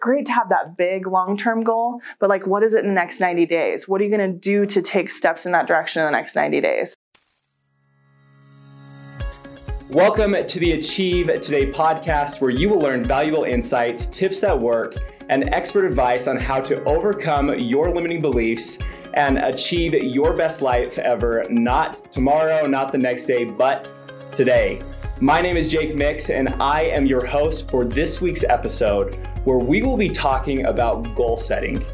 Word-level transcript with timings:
great 0.00 0.26
to 0.26 0.32
have 0.32 0.48
that 0.48 0.76
big 0.76 1.06
long 1.06 1.36
term 1.36 1.62
goal, 1.62 2.00
but 2.18 2.28
like, 2.28 2.46
what 2.46 2.62
is 2.62 2.74
it 2.74 2.84
in 2.84 2.88
the 2.88 2.94
next 2.94 3.20
90 3.20 3.46
days? 3.46 3.86
What 3.86 4.00
are 4.00 4.04
you 4.04 4.16
going 4.16 4.32
to 4.32 4.38
do 4.38 4.66
to 4.66 4.82
take 4.82 5.10
steps 5.10 5.46
in 5.46 5.52
that 5.52 5.66
direction 5.66 6.00
in 6.00 6.06
the 6.06 6.12
next 6.12 6.34
90 6.34 6.60
days? 6.60 6.94
Welcome 9.90 10.36
to 10.46 10.58
the 10.58 10.72
Achieve 10.72 11.26
Today 11.40 11.70
podcast, 11.70 12.40
where 12.40 12.50
you 12.50 12.68
will 12.68 12.78
learn 12.78 13.04
valuable 13.04 13.44
insights, 13.44 14.06
tips 14.06 14.40
that 14.40 14.58
work, 14.58 14.94
and 15.28 15.52
expert 15.52 15.84
advice 15.84 16.28
on 16.28 16.36
how 16.36 16.60
to 16.60 16.82
overcome 16.84 17.58
your 17.58 17.92
limiting 17.92 18.22
beliefs 18.22 18.78
and 19.14 19.38
achieve 19.38 19.92
your 19.94 20.36
best 20.36 20.62
life 20.62 20.96
ever, 20.98 21.44
not 21.50 22.10
tomorrow, 22.12 22.66
not 22.66 22.92
the 22.92 22.98
next 22.98 23.26
day, 23.26 23.44
but 23.44 23.92
today. 24.32 24.80
My 25.20 25.42
name 25.42 25.56
is 25.56 25.70
Jake 25.70 25.94
Mix, 25.94 26.30
and 26.30 26.48
I 26.62 26.84
am 26.84 27.04
your 27.04 27.26
host 27.26 27.68
for 27.68 27.84
this 27.84 28.20
week's 28.20 28.44
episode, 28.44 29.18
where 29.44 29.58
we 29.58 29.82
will 29.82 29.96
be 29.96 30.08
talking 30.08 30.66
about 30.66 31.14
goal 31.14 31.36
setting. 31.36 31.84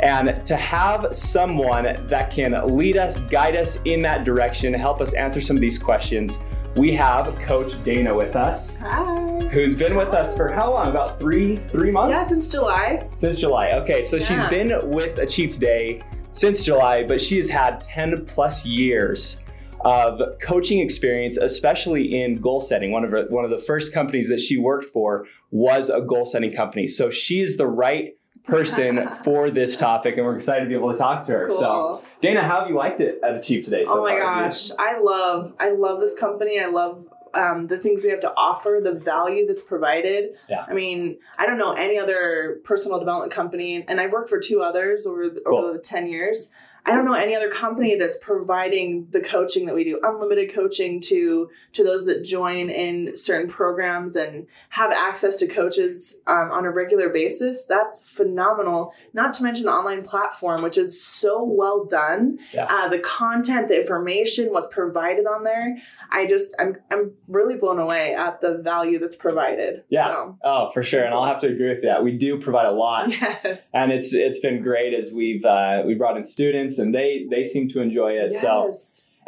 And 0.00 0.44
to 0.44 0.56
have 0.56 1.14
someone 1.14 2.06
that 2.08 2.30
can 2.30 2.76
lead 2.76 2.96
us, 2.96 3.20
guide 3.20 3.56
us 3.56 3.80
in 3.84 4.02
that 4.02 4.24
direction, 4.24 4.74
help 4.74 5.00
us 5.00 5.14
answer 5.14 5.40
some 5.40 5.56
of 5.56 5.60
these 5.60 5.78
questions, 5.78 6.38
we 6.76 6.92
have 6.92 7.34
Coach 7.38 7.82
Dana 7.84 8.14
with 8.14 8.36
us. 8.36 8.74
Hi. 8.74 9.40
Who's 9.50 9.74
been 9.74 9.96
with 9.96 10.08
us 10.08 10.36
for 10.36 10.52
how 10.52 10.74
long? 10.74 10.88
About 10.88 11.18
three, 11.18 11.56
three 11.72 11.90
months? 11.90 12.10
Yeah, 12.10 12.22
since 12.22 12.50
July. 12.50 13.08
Since 13.14 13.38
July. 13.38 13.70
Okay, 13.70 14.02
so 14.02 14.18
she's 14.18 14.44
been 14.44 14.90
with 14.90 15.18
Achieve 15.18 15.54
Today 15.54 16.02
since 16.32 16.62
July, 16.62 17.02
but 17.02 17.20
she 17.20 17.38
has 17.38 17.48
had 17.48 17.82
10 17.84 18.26
plus 18.26 18.66
years 18.66 19.38
of 19.86 20.20
coaching 20.40 20.80
experience, 20.80 21.36
especially 21.36 22.20
in 22.20 22.40
goal 22.40 22.60
setting. 22.60 22.90
One 22.90 23.04
of 23.04 23.12
her, 23.12 23.26
one 23.28 23.44
of 23.44 23.50
the 23.52 23.58
first 23.58 23.94
companies 23.94 24.28
that 24.30 24.40
she 24.40 24.58
worked 24.58 24.86
for 24.86 25.26
was 25.52 25.88
a 25.88 26.00
goal 26.00 26.26
setting 26.26 26.52
company. 26.52 26.88
So 26.88 27.08
she's 27.10 27.56
the 27.56 27.68
right 27.68 28.16
person 28.48 29.08
for 29.24 29.48
this 29.48 29.76
topic, 29.76 30.16
and 30.16 30.26
we're 30.26 30.34
excited 30.36 30.64
to 30.64 30.68
be 30.68 30.74
able 30.74 30.90
to 30.90 30.98
talk 30.98 31.24
to 31.26 31.32
her. 31.32 31.52
So, 31.52 32.02
Dana, 32.20 32.42
how 32.42 32.60
have 32.60 32.68
you 32.68 32.74
liked 32.74 33.00
it 33.00 33.20
at 33.22 33.36
Achieve 33.36 33.64
Today 33.64 33.84
so 33.84 34.00
oh 34.00 34.02
my 34.02 34.18
far? 34.18 34.44
gosh, 34.44 34.70
I 34.76 34.98
love 34.98 35.54
I 35.60 35.70
love 35.70 36.00
this 36.00 36.18
company. 36.18 36.58
I 36.60 36.66
love 36.66 37.06
um, 37.34 37.68
the 37.68 37.78
things 37.78 38.02
we 38.02 38.10
have 38.10 38.20
to 38.22 38.32
offer, 38.36 38.80
the 38.82 38.92
value 38.92 39.46
that's 39.46 39.62
provided. 39.62 40.30
Yeah. 40.48 40.64
I 40.66 40.72
mean, 40.72 41.18
I 41.38 41.46
don't 41.46 41.58
know 41.58 41.72
any 41.74 41.96
other 41.96 42.60
personal 42.64 42.98
development 42.98 43.32
company, 43.32 43.84
and 43.86 44.00
I've 44.00 44.10
worked 44.10 44.30
for 44.30 44.40
two 44.40 44.62
others 44.62 45.06
over 45.06 45.28
the, 45.28 45.42
Cool. 45.46 45.58
over 45.58 45.72
the 45.74 45.78
ten 45.78 46.08
years. 46.08 46.50
I 46.86 46.92
don't 46.92 47.04
know 47.04 47.14
any 47.14 47.34
other 47.34 47.50
company 47.50 47.96
that's 47.96 48.16
providing 48.18 49.08
the 49.10 49.20
coaching 49.20 49.66
that 49.66 49.74
we 49.74 49.82
do, 49.82 49.98
unlimited 50.04 50.54
coaching 50.54 51.00
to 51.02 51.50
to 51.72 51.84
those 51.84 52.06
that 52.06 52.24
join 52.24 52.70
in 52.70 53.16
certain 53.16 53.50
programs 53.50 54.14
and 54.14 54.46
have 54.68 54.92
access 54.92 55.36
to 55.38 55.48
coaches 55.48 56.16
um, 56.28 56.50
on 56.52 56.64
a 56.64 56.70
regular 56.70 57.08
basis. 57.08 57.64
That's 57.64 58.00
phenomenal. 58.00 58.94
Not 59.12 59.34
to 59.34 59.42
mention 59.42 59.66
the 59.66 59.72
online 59.72 60.04
platform, 60.04 60.62
which 60.62 60.78
is 60.78 61.04
so 61.04 61.42
well 61.42 61.84
done. 61.84 62.38
Yeah. 62.52 62.66
Uh, 62.66 62.88
the 62.88 63.00
content, 63.00 63.66
the 63.66 63.80
information, 63.80 64.52
what's 64.52 64.72
provided 64.72 65.26
on 65.26 65.42
there. 65.42 65.76
I 66.12 66.26
just 66.26 66.54
I'm 66.60 66.76
I'm 66.92 67.12
really 67.26 67.56
blown 67.56 67.80
away 67.80 68.14
at 68.14 68.40
the 68.40 68.58
value 68.62 69.00
that's 69.00 69.16
provided. 69.16 69.82
Yeah. 69.88 70.06
So, 70.06 70.38
Oh, 70.44 70.70
for 70.70 70.84
sure, 70.84 71.02
and 71.02 71.12
I'll 71.12 71.26
have 71.26 71.40
to 71.40 71.48
agree 71.48 71.68
with 71.68 71.82
that. 71.82 72.04
We 72.04 72.16
do 72.16 72.40
provide 72.40 72.66
a 72.66 72.72
lot. 72.72 73.10
yes. 73.20 73.68
and 73.74 73.90
it's 73.90 74.14
it's 74.14 74.38
been 74.38 74.62
great 74.62 74.94
as 74.94 75.12
we've 75.12 75.44
uh, 75.44 75.82
we 75.84 75.94
brought 75.94 76.16
in 76.16 76.22
students 76.22 76.75
and 76.78 76.94
they 76.94 77.26
they 77.30 77.44
seem 77.44 77.68
to 77.70 77.80
enjoy 77.80 78.12
it. 78.12 78.34
So 78.34 78.72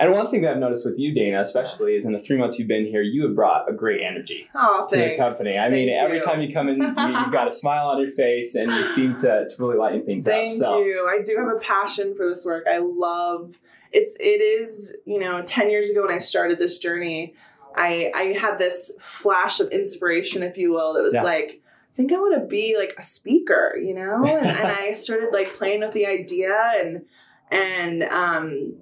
and 0.01 0.13
one 0.13 0.29
thing 0.29 0.43
that 0.43 0.53
I've 0.53 0.59
noticed 0.59 0.85
with 0.87 0.97
you, 0.99 1.13
Dana, 1.13 1.41
especially 1.41 1.97
is 1.97 2.05
in 2.05 2.13
the 2.13 2.21
three 2.21 2.37
months 2.37 2.57
you've 2.57 2.69
been 2.69 2.87
here, 2.87 3.03
you 3.03 3.25
have 3.27 3.35
brought 3.35 3.69
a 3.69 3.73
great 3.73 4.01
energy 4.01 4.49
Oh, 4.55 4.87
to 4.89 4.97
the 4.97 5.17
company. 5.17 5.59
I 5.59 5.69
mean, 5.69 5.89
Thank 5.89 6.01
every 6.01 6.21
time 6.21 6.41
you 6.41 6.53
come 6.55 6.69
in, 6.69 6.77
you, 6.81 6.87
you've 6.87 7.33
got 7.33 7.49
a 7.49 7.53
smile 7.53 7.89
on 7.89 8.01
your 8.01 8.13
face 8.13 8.55
and 8.55 8.71
you 8.71 8.85
seem 8.85 9.17
to, 9.17 9.49
to 9.49 9.55
really 9.59 9.77
lighten 9.77 10.05
things 10.07 10.25
Thank 10.25 10.53
up. 10.53 10.59
So 10.59 10.79
you. 10.79 11.09
I 11.11 11.23
do 11.25 11.37
have 11.37 11.49
a 11.49 11.59
passion 11.59 12.15
for 12.15 12.29
this 12.29 12.47
work. 12.47 12.67
I 12.73 12.79
love 12.79 13.59
it's 13.91 14.17
it 14.21 14.41
is, 14.41 14.95
you 15.05 15.19
know, 15.19 15.43
10 15.43 15.69
years 15.69 15.91
ago 15.91 16.03
when 16.07 16.15
I 16.15 16.21
started 16.21 16.59
this 16.61 16.79
journey, 16.79 17.35
I 17.75 18.13
I 18.15 18.23
had 18.39 18.59
this 18.59 18.93
flash 19.01 19.59
of 19.59 19.69
inspiration, 19.71 20.45
if 20.45 20.57
you 20.57 20.71
will, 20.71 20.93
that 20.95 21.03
was 21.03 21.15
Yeah. 21.15 21.23
like 21.23 21.61
I 21.93 21.97
think 21.97 22.13
I 22.13 22.17
want 22.19 22.41
to 22.41 22.47
be 22.47 22.77
like 22.79 22.95
a 22.97 23.03
speaker, 23.03 23.77
you 23.83 23.95
know? 23.95 24.25
And, 24.25 24.47
and 24.47 24.67
I 24.69 24.93
started 24.93 25.31
like 25.33 25.57
playing 25.57 25.81
with 25.81 25.93
the 25.93 26.07
idea 26.07 26.55
and 26.81 27.05
and 27.51 28.03
um 28.05 28.75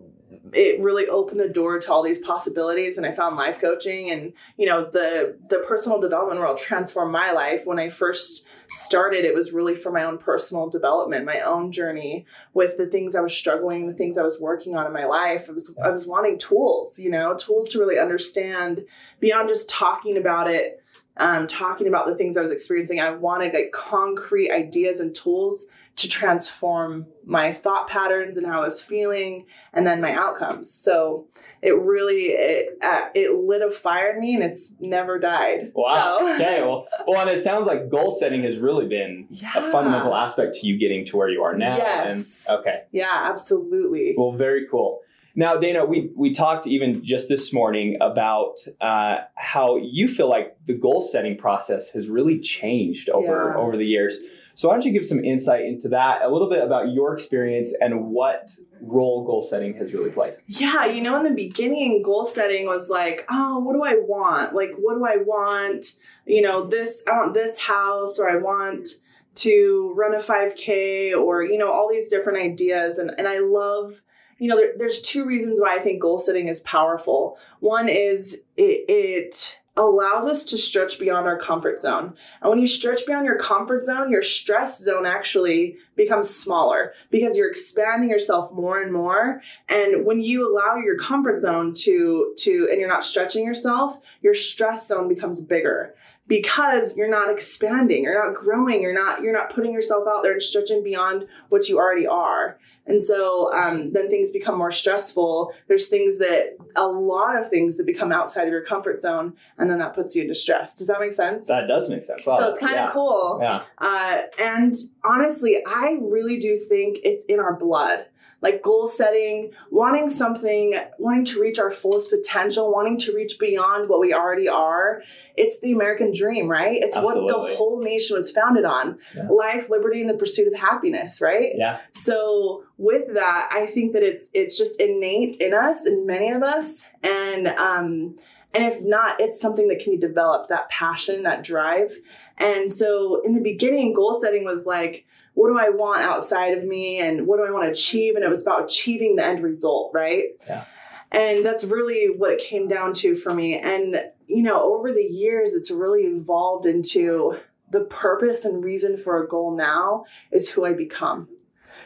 it 0.52 0.80
really 0.80 1.08
opened 1.08 1.40
the 1.40 1.48
door 1.48 1.78
to 1.78 1.92
all 1.92 2.02
these 2.02 2.18
possibilities 2.18 2.96
and 2.98 3.06
I 3.06 3.14
found 3.14 3.36
life 3.36 3.60
coaching 3.60 4.10
and 4.10 4.32
you 4.56 4.66
know 4.66 4.84
the 4.84 5.36
the 5.48 5.58
personal 5.60 6.00
development 6.00 6.40
world 6.40 6.58
transformed 6.58 7.12
my 7.12 7.32
life. 7.32 7.62
When 7.64 7.78
I 7.78 7.90
first 7.90 8.44
started 8.68 9.24
it 9.24 9.34
was 9.34 9.52
really 9.52 9.74
for 9.74 9.92
my 9.92 10.02
own 10.02 10.18
personal 10.18 10.68
development 10.68 11.24
my 11.24 11.40
own 11.40 11.70
journey 11.70 12.26
with 12.52 12.76
the 12.76 12.86
things 12.86 13.14
I 13.14 13.20
was 13.20 13.32
struggling 13.32 13.86
the 13.86 13.94
things 13.94 14.18
I 14.18 14.22
was 14.22 14.40
working 14.40 14.76
on 14.76 14.86
in 14.86 14.92
my 14.92 15.04
life. 15.04 15.46
I 15.48 15.52
was 15.52 15.74
I 15.82 15.90
was 15.90 16.06
wanting 16.06 16.38
tools 16.38 16.98
you 16.98 17.10
know 17.10 17.34
tools 17.36 17.68
to 17.70 17.78
really 17.78 17.98
understand 17.98 18.84
beyond 19.20 19.48
just 19.48 19.68
talking 19.68 20.16
about 20.16 20.50
it 20.50 20.82
um, 21.18 21.46
talking 21.46 21.88
about 21.88 22.06
the 22.06 22.14
things 22.14 22.36
I 22.36 22.42
was 22.42 22.50
experiencing. 22.50 23.00
I 23.00 23.08
wanted 23.10 23.54
like 23.54 23.72
concrete 23.72 24.50
ideas 24.50 25.00
and 25.00 25.14
tools 25.14 25.64
to 25.96 26.08
transform 26.08 27.06
my 27.24 27.52
thought 27.52 27.88
patterns 27.88 28.36
and 28.36 28.46
how 28.46 28.58
I 28.60 28.64
was 28.64 28.82
feeling 28.82 29.46
and 29.72 29.86
then 29.86 30.00
my 30.00 30.12
outcomes 30.12 30.70
so 30.70 31.26
it 31.62 31.70
really 31.70 32.26
it 32.32 32.78
uh, 32.82 33.06
it 33.14 33.32
lit 33.34 33.62
a 33.62 33.70
fire 33.70 34.12
in 34.12 34.20
me 34.20 34.34
and 34.34 34.44
it's 34.44 34.72
never 34.78 35.18
died 35.18 35.72
wow. 35.74 36.18
So- 36.20 36.34
Okay. 36.46 36.60
Well, 36.60 36.86
well, 37.06 37.20
and 37.20 37.30
it 37.30 37.38
sounds 37.40 37.66
like 37.66 37.88
goal 37.90 38.10
setting 38.10 38.42
has 38.44 38.56
really 38.58 38.86
been 38.86 39.26
yeah. 39.30 39.52
a 39.56 39.62
fundamental 39.62 40.14
aspect 40.14 40.54
to 40.56 40.66
you 40.66 40.78
getting 40.78 41.04
to 41.06 41.16
where 41.16 41.28
you 41.28 41.42
are 41.42 41.56
now. 41.56 41.76
Yes. 41.78 42.46
And 42.48 42.58
okay. 42.58 42.82
Yeah, 42.92 43.10
absolutely. 43.30 44.14
Well, 44.16 44.32
very 44.32 44.66
cool. 44.70 45.00
Now, 45.34 45.56
Dana, 45.56 45.84
we 45.84 46.10
we 46.16 46.32
talked 46.32 46.66
even 46.66 47.04
just 47.04 47.28
this 47.28 47.52
morning 47.52 47.96
about 48.00 48.54
uh, 48.80 49.16
how 49.34 49.76
you 49.76 50.08
feel 50.08 50.28
like 50.28 50.56
the 50.66 50.74
goal 50.74 51.02
setting 51.02 51.36
process 51.36 51.90
has 51.90 52.08
really 52.08 52.38
changed 52.38 53.08
over 53.10 53.52
Yeah. 53.54 53.60
over 53.60 53.76
the 53.76 53.86
years. 53.86 54.18
So, 54.56 54.68
why 54.68 54.74
don't 54.74 54.86
you 54.86 54.92
give 54.92 55.04
some 55.04 55.22
insight 55.22 55.66
into 55.66 55.90
that, 55.90 56.22
a 56.22 56.30
little 56.30 56.48
bit 56.48 56.64
about 56.64 56.90
your 56.90 57.12
experience 57.12 57.76
and 57.78 58.06
what 58.06 58.50
role 58.80 59.22
goal 59.22 59.42
setting 59.42 59.74
has 59.74 59.92
really 59.92 60.10
played? 60.10 60.38
Yeah, 60.46 60.86
you 60.86 61.02
know, 61.02 61.14
in 61.16 61.24
the 61.24 61.30
beginning, 61.30 62.00
goal 62.02 62.24
setting 62.24 62.64
was 62.64 62.88
like, 62.88 63.26
oh, 63.28 63.58
what 63.58 63.74
do 63.74 63.84
I 63.84 64.00
want? 64.00 64.54
Like, 64.54 64.70
what 64.78 64.94
do 64.94 65.04
I 65.04 65.18
want? 65.18 65.96
You 66.24 66.40
know, 66.40 66.66
this, 66.66 67.02
I 67.06 67.18
want 67.18 67.34
this 67.34 67.58
house, 67.58 68.18
or 68.18 68.30
I 68.30 68.36
want 68.38 68.88
to 69.36 69.92
run 69.94 70.14
a 70.14 70.22
5K, 70.22 71.14
or, 71.14 71.42
you 71.42 71.58
know, 71.58 71.70
all 71.70 71.90
these 71.92 72.08
different 72.08 72.38
ideas. 72.38 72.96
And, 72.96 73.10
and 73.18 73.28
I 73.28 73.40
love, 73.40 74.00
you 74.38 74.48
know, 74.48 74.56
there, 74.56 74.72
there's 74.78 75.02
two 75.02 75.26
reasons 75.26 75.60
why 75.60 75.76
I 75.76 75.80
think 75.80 76.00
goal 76.00 76.18
setting 76.18 76.48
is 76.48 76.60
powerful. 76.60 77.36
One 77.60 77.90
is 77.90 78.40
it, 78.56 78.86
it 78.88 79.58
allows 79.76 80.26
us 80.26 80.44
to 80.44 80.58
stretch 80.58 80.98
beyond 80.98 81.26
our 81.26 81.38
comfort 81.38 81.80
zone. 81.80 82.14
And 82.40 82.50
when 82.50 82.58
you 82.58 82.66
stretch 82.66 83.04
beyond 83.06 83.26
your 83.26 83.38
comfort 83.38 83.84
zone, 83.84 84.10
your 84.10 84.22
stress 84.22 84.78
zone 84.78 85.06
actually 85.06 85.76
becomes 85.96 86.30
smaller 86.30 86.94
because 87.10 87.36
you're 87.36 87.48
expanding 87.48 88.10
yourself 88.10 88.52
more 88.52 88.80
and 88.80 88.92
more. 88.92 89.42
And 89.68 90.06
when 90.06 90.20
you 90.20 90.50
allow 90.50 90.76
your 90.76 90.98
comfort 90.98 91.40
zone 91.40 91.72
to 91.74 92.34
to 92.38 92.68
and 92.70 92.80
you're 92.80 92.88
not 92.88 93.04
stretching 93.04 93.44
yourself, 93.44 93.98
your 94.22 94.34
stress 94.34 94.88
zone 94.88 95.08
becomes 95.08 95.40
bigger 95.40 95.94
because 96.28 96.96
you're 96.96 97.10
not 97.10 97.30
expanding, 97.30 98.02
you're 98.02 98.24
not 98.24 98.34
growing, 98.34 98.82
you're 98.82 98.94
not 98.94 99.22
you're 99.22 99.32
not 99.32 99.54
putting 99.54 99.72
yourself 99.72 100.04
out 100.08 100.22
there 100.22 100.32
and 100.32 100.42
stretching 100.42 100.82
beyond 100.82 101.26
what 101.48 101.68
you 101.68 101.78
already 101.78 102.06
are. 102.06 102.58
And 102.86 103.02
so 103.02 103.52
um, 103.52 103.92
then 103.92 104.08
things 104.08 104.30
become 104.30 104.56
more 104.56 104.70
stressful. 104.70 105.52
There's 105.66 105.88
things 105.88 106.18
that 106.18 106.56
a 106.76 106.86
lot 106.86 107.40
of 107.40 107.48
things 107.48 107.76
that 107.76 107.86
become 107.86 108.12
outside 108.12 108.44
of 108.44 108.50
your 108.50 108.64
comfort 108.64 109.02
zone, 109.02 109.34
and 109.58 109.68
then 109.68 109.78
that 109.78 109.94
puts 109.94 110.14
you 110.14 110.22
into 110.22 110.34
stress. 110.34 110.76
Does 110.76 110.86
that 110.86 111.00
make 111.00 111.12
sense? 111.12 111.48
That 111.48 111.66
does 111.66 111.88
make 111.88 112.04
sense. 112.04 112.24
Wow, 112.24 112.38
so 112.38 112.48
it's 112.50 112.60
kind 112.60 112.74
of 112.74 112.86
yeah. 112.86 112.92
cool. 112.92 113.38
Yeah. 113.42 113.62
Uh, 113.78 114.18
and 114.40 114.74
honestly, 115.04 115.62
I 115.66 115.98
really 116.00 116.38
do 116.38 116.56
think 116.56 116.98
it's 117.02 117.24
in 117.24 117.40
our 117.40 117.56
blood. 117.56 118.06
Like 118.42 118.62
goal 118.62 118.86
setting, 118.86 119.52
wanting 119.70 120.08
something, 120.10 120.74
wanting 120.98 121.24
to 121.26 121.40
reach 121.40 121.58
our 121.58 121.70
fullest 121.70 122.10
potential, 122.10 122.70
wanting 122.70 122.98
to 122.98 123.12
reach 123.14 123.38
beyond 123.38 123.88
what 123.88 123.98
we 123.98 124.12
already 124.12 124.46
are. 124.46 125.02
It's 125.36 125.58
the 125.60 125.72
American 125.72 126.12
dream, 126.14 126.46
right? 126.46 126.78
It's 126.82 126.96
what 126.96 127.14
the 127.14 127.56
whole 127.56 127.80
nation 127.82 128.14
was 128.14 128.30
founded 128.30 128.64
on 128.66 128.98
Yeah. 129.16 129.28
life, 129.30 129.70
liberty, 129.70 130.02
and 130.02 130.10
the 130.10 130.14
pursuit 130.14 130.46
of 130.46 130.54
happiness, 130.54 131.20
right? 131.22 131.52
Yeah. 131.56 131.78
So 131.92 132.64
with 132.76 133.14
that, 133.14 133.48
I 133.50 133.66
think 133.66 133.94
that 133.94 134.02
it's 134.02 134.28
it's 134.34 134.56
just 134.58 134.80
innate 134.80 135.36
in 135.36 135.54
us, 135.54 135.86
in 135.86 136.04
many 136.06 136.30
of 136.30 136.42
us, 136.42 136.86
and 137.02 137.48
um, 137.48 138.16
and 138.54 138.64
if 138.72 138.80
not, 138.82 139.18
it's 139.20 139.40
something 139.40 139.68
that 139.68 139.80
can 139.80 139.92
be 139.92 139.98
developed. 139.98 140.50
That 140.50 140.68
passion, 140.68 141.22
that 141.24 141.42
drive, 141.42 141.94
and 142.36 142.70
so 142.70 143.22
in 143.24 143.32
the 143.32 143.40
beginning, 143.40 143.92
goal 143.94 144.14
setting 144.14 144.44
was 144.44 144.66
like, 144.66 145.06
what 145.36 145.48
do 145.48 145.58
I 145.58 145.68
want 145.68 146.00
outside 146.00 146.56
of 146.56 146.64
me, 146.64 146.98
and 146.98 147.26
what 147.26 147.36
do 147.36 147.44
I 147.44 147.50
want 147.50 147.66
to 147.66 147.70
achieve, 147.70 148.14
and 148.14 148.24
it 148.24 148.28
was 148.28 148.40
about 148.40 148.64
achieving 148.64 149.16
the 149.16 149.24
end 149.24 149.42
result, 149.42 149.90
right? 149.92 150.30
Yeah. 150.48 150.64
And 151.12 151.44
that's 151.44 151.62
really 151.64 152.06
what 152.06 152.32
it 152.32 152.40
came 152.40 152.68
down 152.68 152.94
to 152.94 153.14
for 153.14 153.34
me. 153.34 153.58
And 153.58 154.00
you 154.26 154.42
know, 154.42 154.62
over 154.74 154.92
the 154.92 155.04
years, 155.04 155.52
it's 155.52 155.70
really 155.70 156.04
evolved 156.04 156.64
into 156.64 157.36
the 157.70 157.80
purpose 157.80 158.46
and 158.46 158.64
reason 158.64 158.96
for 158.96 159.22
a 159.22 159.28
goal 159.28 159.54
now 159.54 160.06
is 160.32 160.48
who 160.48 160.64
I 160.64 160.72
become 160.72 161.28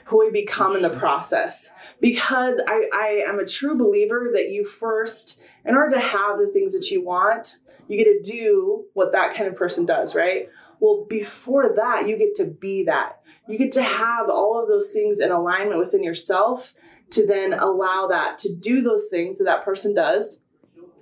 who 0.05 0.27
I 0.27 0.31
become 0.31 0.75
in 0.75 0.83
the 0.83 0.91
process. 0.91 1.71
Because 2.01 2.61
I, 2.67 2.89
I 2.93 3.25
am 3.29 3.39
a 3.39 3.47
true 3.47 3.77
believer 3.77 4.31
that 4.33 4.49
you 4.51 4.65
first, 4.65 5.39
in 5.65 5.77
order 5.77 5.97
to 5.97 6.01
have 6.01 6.39
the 6.39 6.49
things 6.49 6.73
that 6.73 6.91
you 6.91 7.05
want, 7.05 7.59
you 7.87 7.97
get 7.97 8.25
to 8.25 8.33
do 8.33 8.87
what 8.95 9.13
that 9.13 9.37
kind 9.37 9.47
of 9.47 9.55
person 9.55 9.87
does, 9.87 10.17
right? 10.17 10.49
Well, 10.81 11.07
before 11.09 11.75
that, 11.77 12.09
you 12.09 12.17
get 12.17 12.35
to 12.37 12.45
be 12.45 12.85
that. 12.85 13.20
You 13.51 13.59
get 13.59 13.73
to 13.73 13.83
have 13.83 14.29
all 14.29 14.61
of 14.61 14.69
those 14.69 14.93
things 14.93 15.21
in 15.21 15.31
alignment 15.31 15.79
within 15.79 16.03
yourself 16.03 16.73
to 17.11 17.27
then 17.27 17.53
allow 17.53 18.07
that 18.09 18.39
to 18.39 18.55
do 18.55 18.83
those 18.83 19.09
things 19.09 19.39
that 19.39 19.45
that 19.45 19.65
person 19.65 19.95
does 19.95 20.41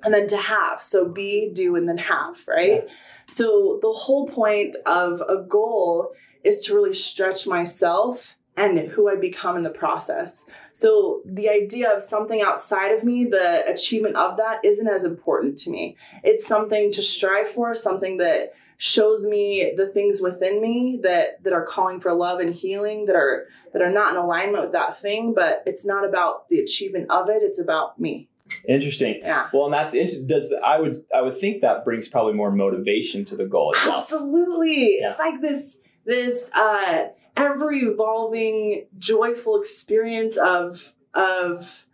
and 0.03 0.15
then 0.15 0.27
to 0.29 0.37
have. 0.37 0.83
So 0.83 1.07
be, 1.09 1.51
do, 1.53 1.77
and 1.77 1.89
then 1.89 1.99
have, 1.99 2.37
right? 2.47 2.85
Yeah. 2.85 2.93
So 3.29 3.79
the 3.83 3.93
whole 3.93 4.29
point 4.29 4.77
of 4.87 5.21
a 5.29 5.43
goal 5.43 6.13
is 6.45 6.65
to 6.65 6.75
really 6.75 6.95
stretch 6.95 7.47
myself 7.47 8.37
and 8.57 8.79
who 8.79 9.09
I 9.09 9.15
become 9.15 9.57
in 9.57 9.63
the 9.63 9.71
process. 9.71 10.45
So 10.73 11.23
the 11.25 11.49
idea 11.49 11.95
of 11.95 12.03
something 12.03 12.43
outside 12.43 12.93
of 12.93 13.05
me, 13.05 13.25
the 13.25 13.65
achievement 13.71 14.17
of 14.17 14.37
that 14.39 14.65
isn't 14.65 14.89
as 14.89 15.05
important 15.05 15.59
to 15.61 15.71
me. 15.71 15.97
It's 16.25 16.47
something 16.47 16.91
to 16.93 17.03
strive 17.03 17.49
for, 17.49 17.75
something 17.75 18.17
that 18.17 18.55
shows 18.79 19.27
me 19.27 19.73
the 19.77 19.89
things 19.89 20.21
within 20.21 20.63
me 20.63 21.01
that 21.03 21.43
that 21.43 21.53
are 21.53 21.67
calling 21.67 22.01
for 22.01 22.15
love 22.15 22.39
and 22.39 22.55
healing 22.55 23.07
that 23.07 23.17
are 23.17 23.47
that 23.73 23.83
are 23.83 23.91
not 23.91 24.13
in 24.13 24.17
alignment 24.17 24.63
with 24.63 24.73
that 24.73 25.01
thing, 25.01 25.35
but 25.35 25.63
it's 25.67 25.85
not 25.85 26.09
about 26.09 26.49
the 26.49 26.61
achievement 26.61 27.11
of 27.11 27.29
it, 27.29 27.43
it's 27.43 27.59
about 27.59 28.01
me. 28.01 28.29
Interesting. 28.69 29.19
Yeah. 29.21 29.49
Well, 29.53 29.67
and 29.67 29.75
that's 29.75 29.93
does 29.93 30.49
the, 30.49 30.61
I 30.65 30.79
would 30.79 31.05
I 31.15 31.23
would 31.23 31.39
think 31.39 31.61
that 31.63 31.85
brings 31.85 32.09
probably 32.09 32.35
more 32.35 32.53
motivation 32.53 33.25
to 33.27 33.37
the 33.37 33.45
goal 33.45 33.73
itself. 33.73 34.03
Absolutely. 34.03 34.99
Yeah. 35.01 35.11
It's 35.11 35.19
like 35.19 35.41
this 35.41 35.77
this 36.07 36.51
uh 36.55 37.09
ever 37.37 37.73
evolving 37.73 38.87
joyful 38.97 39.61
experience 39.61 40.37
of 40.37 40.95
of 41.15 41.85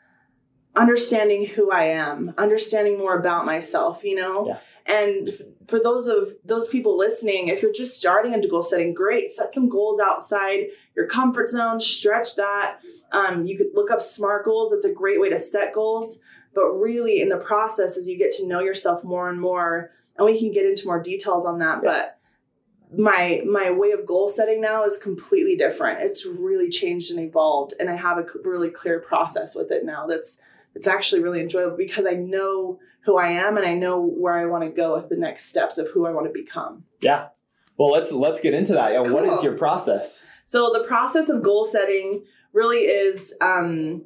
understanding 0.76 1.46
who 1.46 1.70
I 1.70 1.84
am, 1.84 2.34
understanding 2.36 2.98
more 2.98 3.18
about 3.18 3.46
myself, 3.46 4.04
you 4.04 4.16
know? 4.16 4.48
Yeah. 4.48 4.58
And 4.86 5.30
for 5.66 5.80
those 5.82 6.08
of 6.08 6.34
those 6.44 6.68
people 6.68 6.98
listening, 6.98 7.48
if 7.48 7.62
you're 7.62 7.72
just 7.72 7.96
starting 7.96 8.34
into 8.34 8.48
goal 8.48 8.62
setting, 8.62 8.92
great. 8.92 9.30
Set 9.30 9.54
some 9.54 9.68
goals 9.68 9.98
outside 9.98 10.66
your 10.94 11.06
comfort 11.06 11.48
zone, 11.48 11.80
stretch 11.80 12.36
that. 12.36 12.80
Um, 13.12 13.46
you 13.46 13.56
could 13.56 13.68
look 13.74 13.90
up 13.90 14.02
SMART 14.02 14.44
goals. 14.44 14.70
That's 14.70 14.84
a 14.84 14.92
great 14.92 15.20
way 15.20 15.30
to 15.30 15.38
set 15.38 15.72
goals. 15.72 16.18
But 16.54 16.66
really, 16.72 17.20
in 17.20 17.28
the 17.30 17.38
process, 17.38 17.96
as 17.96 18.06
you 18.06 18.18
get 18.18 18.32
to 18.32 18.46
know 18.46 18.60
yourself 18.60 19.02
more 19.02 19.30
and 19.30 19.40
more, 19.40 19.90
and 20.16 20.26
we 20.26 20.38
can 20.38 20.52
get 20.52 20.66
into 20.66 20.86
more 20.86 21.02
details 21.02 21.46
on 21.46 21.58
that. 21.60 21.80
Yeah. 21.82 21.90
But 21.90 22.18
my 22.96 23.42
my 23.44 23.70
way 23.70 23.90
of 23.92 24.06
goal 24.06 24.28
setting 24.28 24.60
now 24.60 24.84
is 24.84 24.96
completely 24.98 25.56
different. 25.56 26.02
It's 26.02 26.26
really 26.26 26.68
changed 26.68 27.10
and 27.10 27.20
evolved, 27.20 27.74
and 27.80 27.88
I 27.88 27.96
have 27.96 28.18
a 28.18 28.26
really 28.44 28.70
clear 28.70 29.00
process 29.00 29.54
with 29.54 29.70
it 29.70 29.84
now. 29.84 30.06
That's 30.06 30.38
it's 30.74 30.86
actually 30.86 31.22
really 31.22 31.40
enjoyable 31.40 31.76
because 31.76 32.06
I 32.06 32.14
know 32.14 32.78
who 33.04 33.18
I 33.18 33.28
am 33.28 33.56
and 33.56 33.66
I 33.66 33.74
know 33.74 34.00
where 34.00 34.34
I 34.34 34.46
want 34.46 34.64
to 34.64 34.70
go 34.70 34.96
with 34.96 35.08
the 35.08 35.16
next 35.16 35.46
steps 35.46 35.78
of 35.78 35.88
who 35.90 36.06
I 36.06 36.10
want 36.10 36.26
to 36.26 36.32
become. 36.32 36.84
Yeah. 37.00 37.28
Well, 37.76 37.90
let's 37.90 38.12
let's 38.12 38.40
get 38.40 38.54
into 38.54 38.72
that. 38.74 38.92
Cool. 38.94 39.12
What 39.12 39.24
is 39.26 39.42
your 39.42 39.56
process? 39.58 40.22
So 40.46 40.70
the 40.72 40.84
process 40.84 41.28
of 41.28 41.42
goal 41.42 41.64
setting 41.64 42.24
really 42.52 42.78
is 42.78 43.34
um, 43.40 44.04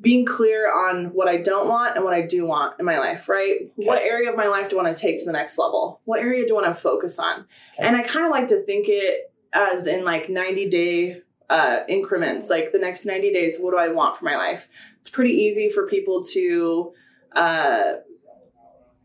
being 0.00 0.24
clear 0.24 0.70
on 0.72 1.06
what 1.06 1.28
I 1.28 1.38
don't 1.38 1.68
want 1.68 1.96
and 1.96 2.04
what 2.04 2.14
I 2.14 2.22
do 2.22 2.46
want 2.46 2.78
in 2.78 2.86
my 2.86 2.98
life, 2.98 3.28
right? 3.28 3.56
Okay. 3.62 3.86
What 3.86 4.00
area 4.02 4.30
of 4.30 4.36
my 4.36 4.46
life 4.46 4.68
do 4.68 4.78
I 4.78 4.84
want 4.84 4.96
to 4.96 5.00
take 5.00 5.18
to 5.18 5.24
the 5.24 5.32
next 5.32 5.58
level? 5.58 6.00
What 6.04 6.20
area 6.20 6.46
do 6.46 6.56
I 6.56 6.62
want 6.62 6.76
to 6.76 6.80
focus 6.80 7.18
on? 7.18 7.40
Okay. 7.40 7.46
And 7.86 7.96
I 7.96 8.02
kind 8.02 8.24
of 8.24 8.30
like 8.30 8.46
to 8.48 8.62
think 8.62 8.86
it 8.88 9.32
as 9.52 9.86
in 9.86 10.04
like 10.04 10.28
90 10.28 10.68
day 10.70 11.22
uh, 11.50 11.80
increments, 11.88 12.50
like 12.50 12.72
the 12.72 12.78
next 12.78 13.04
90 13.04 13.32
days, 13.32 13.58
what 13.58 13.70
do 13.70 13.78
I 13.78 13.88
want 13.88 14.18
for 14.18 14.24
my 14.24 14.36
life? 14.36 14.68
It's 15.00 15.08
pretty 15.08 15.34
easy 15.34 15.70
for 15.70 15.86
people 15.86 16.22
to 16.24 16.92
uh, 17.32 17.94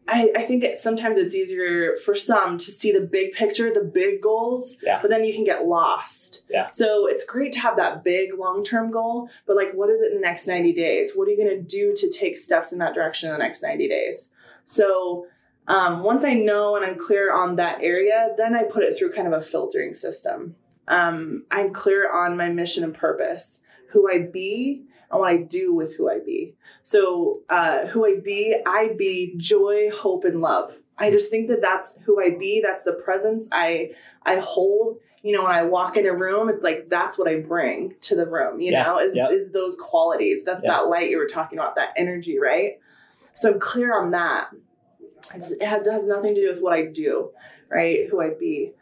I, 0.08 0.32
I 0.36 0.42
think 0.44 0.64
it, 0.64 0.78
sometimes 0.78 1.18
it's 1.18 1.34
easier 1.34 1.96
for 1.98 2.14
some 2.14 2.58
to 2.58 2.72
see 2.72 2.92
the 2.92 3.02
big 3.02 3.34
picture, 3.34 3.74
the 3.74 3.84
big 3.84 4.22
goals, 4.22 4.78
yeah. 4.82 5.00
but 5.02 5.10
then 5.10 5.24
you 5.24 5.34
can 5.34 5.46
get 5.46 5.66
lost. 5.66 6.42
Yeah. 6.50 6.70
So 6.72 7.08
it's 7.08 7.24
great 7.24 7.54
to 7.54 7.60
have 7.60 7.78
that 7.78 8.04
big 8.04 8.38
long 8.38 8.64
term 8.64 8.92
goal, 8.92 9.30
but 9.46 9.56
like, 9.56 9.74
what 9.74 9.90
is 9.90 10.02
it 10.02 10.12
in 10.12 10.16
the 10.16 10.22
next 10.22 10.46
90 10.48 10.74
days? 10.74 11.14
What 11.16 11.28
are 11.28 11.32
you 11.32 11.38
going 11.38 11.58
to 11.58 11.62
do 11.62 11.94
to 11.96 12.10
take 12.10 12.38
steps 12.38 12.72
in 12.72 12.80
that 12.80 12.94
direction 12.94 13.30
in 13.30 13.34
the 13.34 13.44
next 13.44 13.64
90 13.64 13.88
days? 13.88 14.30
So 14.66 15.28
um, 15.68 16.04
once 16.04 16.26
I 16.26 16.34
know 16.34 16.76
and 16.76 16.86
I'm 16.86 17.00
clear 17.00 17.34
on 17.34 17.56
that 17.56 17.82
area, 17.82 18.34
then 18.38 18.56
I 18.56 18.64
put 18.64 18.84
it 18.84 18.98
through 18.98 19.14
kind 19.14 19.28
of 19.28 19.34
a 19.34 19.42
filtering 19.42 19.96
system. 19.96 20.56
Um, 20.88 21.44
I'm 21.52 21.74
clear 21.74 22.12
on 22.12 22.38
my 22.38 22.50
mission 22.50 22.84
and 22.84 22.94
purpose, 22.94 23.62
who 23.90 24.12
I 24.12 24.28
be, 24.32 24.84
and 25.12 25.20
what 25.20 25.30
I 25.30 25.38
do 25.38 25.74
with 25.74 25.96
who 25.96 26.10
I 26.10 26.20
be. 26.20 26.56
So, 26.84 27.42
uh, 27.50 27.88
who 27.88 28.06
I 28.06 28.20
be, 28.24 28.56
I 28.66 28.94
be 28.98 29.34
joy, 29.38 29.90
hope, 29.92 30.26
and 30.26 30.42
love. 30.42 30.74
I 30.98 31.12
just 31.12 31.30
think 31.30 31.48
that 31.50 31.62
that's 31.62 31.98
who 32.04 32.22
I 32.22 32.32
be. 32.32 32.62
That's 32.62 32.84
the 32.84 32.94
presence 32.94 33.48
I 33.52 33.92
I 34.26 34.38
hold. 34.38 34.98
You 35.22 35.32
know, 35.32 35.44
when 35.44 35.54
I 35.54 35.64
walk 35.64 35.96
in 35.96 36.06
a 36.06 36.14
room, 36.14 36.50
it's 36.50 36.64
like 36.64 36.90
that's 36.90 37.18
what 37.18 37.30
I 37.30 37.38
bring 37.38 37.96
to 38.02 38.16
the 38.16 38.26
room. 38.26 38.60
You 38.60 38.74
yeah, 38.74 38.84
know, 38.84 39.00
is 39.00 39.16
is 39.16 39.52
those 39.52 39.76
qualities, 39.76 40.44
that 40.44 40.64
that 40.64 40.88
light 40.88 41.10
you 41.10 41.18
were 41.18 41.28
talking 41.28 41.58
about, 41.58 41.76
that 41.76 41.94
energy, 41.98 42.38
right? 42.40 42.74
So 43.34 43.54
I'm 43.54 43.60
clear 43.60 43.98
on 43.98 44.12
that. 44.12 44.50
It's, 45.34 45.52
it 45.52 45.64
has 45.64 46.06
nothing 46.06 46.36
to 46.36 46.42
do 46.42 46.54
with 46.54 46.62
what 46.62 46.74
I 46.74 46.86
do, 46.86 47.32
right? 47.70 48.10
Who 48.10 48.22
I 48.22 48.32
be. 48.38 48.74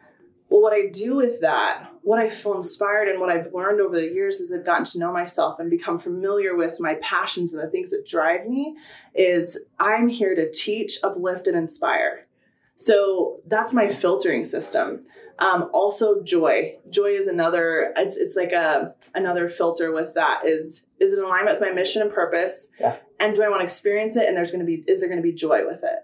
Well, 0.52 0.62
what 0.62 0.74
I 0.74 0.88
do 0.88 1.16
with 1.16 1.40
that, 1.40 1.90
what 2.02 2.20
I 2.20 2.30
feel 2.30 2.56
inspired 2.56 3.08
and 3.08 3.22
what 3.22 3.30
I've 3.30 3.54
learned 3.54 3.80
over 3.80 3.96
the 3.96 4.12
years 4.12 4.42
as 4.42 4.52
I've 4.52 4.66
gotten 4.66 4.84
to 4.84 5.00
know 5.00 5.14
myself 5.14 5.60
and 5.60 5.70
become 5.70 5.98
familiar 5.98 6.58
with 6.58 6.78
my 6.78 6.96
passions 6.96 7.54
and 7.54 7.64
the 7.64 7.70
things 7.70 7.90
that 7.92 8.06
drive 8.06 8.46
me 8.48 8.76
is 9.16 9.58
I'm 9.80 10.10
here 10.10 10.36
to 10.36 10.52
teach, 10.52 11.00
uplift, 11.04 11.48
and 11.48 11.56
inspire. 11.56 12.28
So 12.76 13.40
that's 13.48 13.72
my 13.72 13.94
filtering 13.94 14.44
system. 14.44 15.06
Um, 15.40 15.70
also 15.72 16.22
joy. 16.22 16.76
Joy 16.90 17.12
is 17.12 17.28
another, 17.28 17.94
it's, 17.96 18.18
it's 18.18 18.36
like 18.36 18.52
a 18.52 18.94
another 19.16 19.48
filter 19.48 19.94
with 19.94 20.16
that 20.16 20.42
is 20.46 20.84
is 21.00 21.14
it 21.14 21.20
in 21.20 21.24
alignment 21.24 21.62
with 21.62 21.70
my 21.70 21.74
mission 21.74 22.02
and 22.02 22.12
purpose? 22.12 22.68
Yeah. 22.78 22.98
And 23.22 23.34
do 23.34 23.42
I 23.42 23.48
want 23.48 23.62
to 23.62 23.64
experience 23.64 24.18
it? 24.18 24.28
And 24.28 24.36
there's 24.36 24.52
gonna 24.52 24.66
be 24.66 24.84
is 24.86 25.00
there 25.00 25.08
gonna 25.08 25.22
be 25.22 25.32
joy 25.32 25.66
with 25.66 25.84
it? 25.84 26.00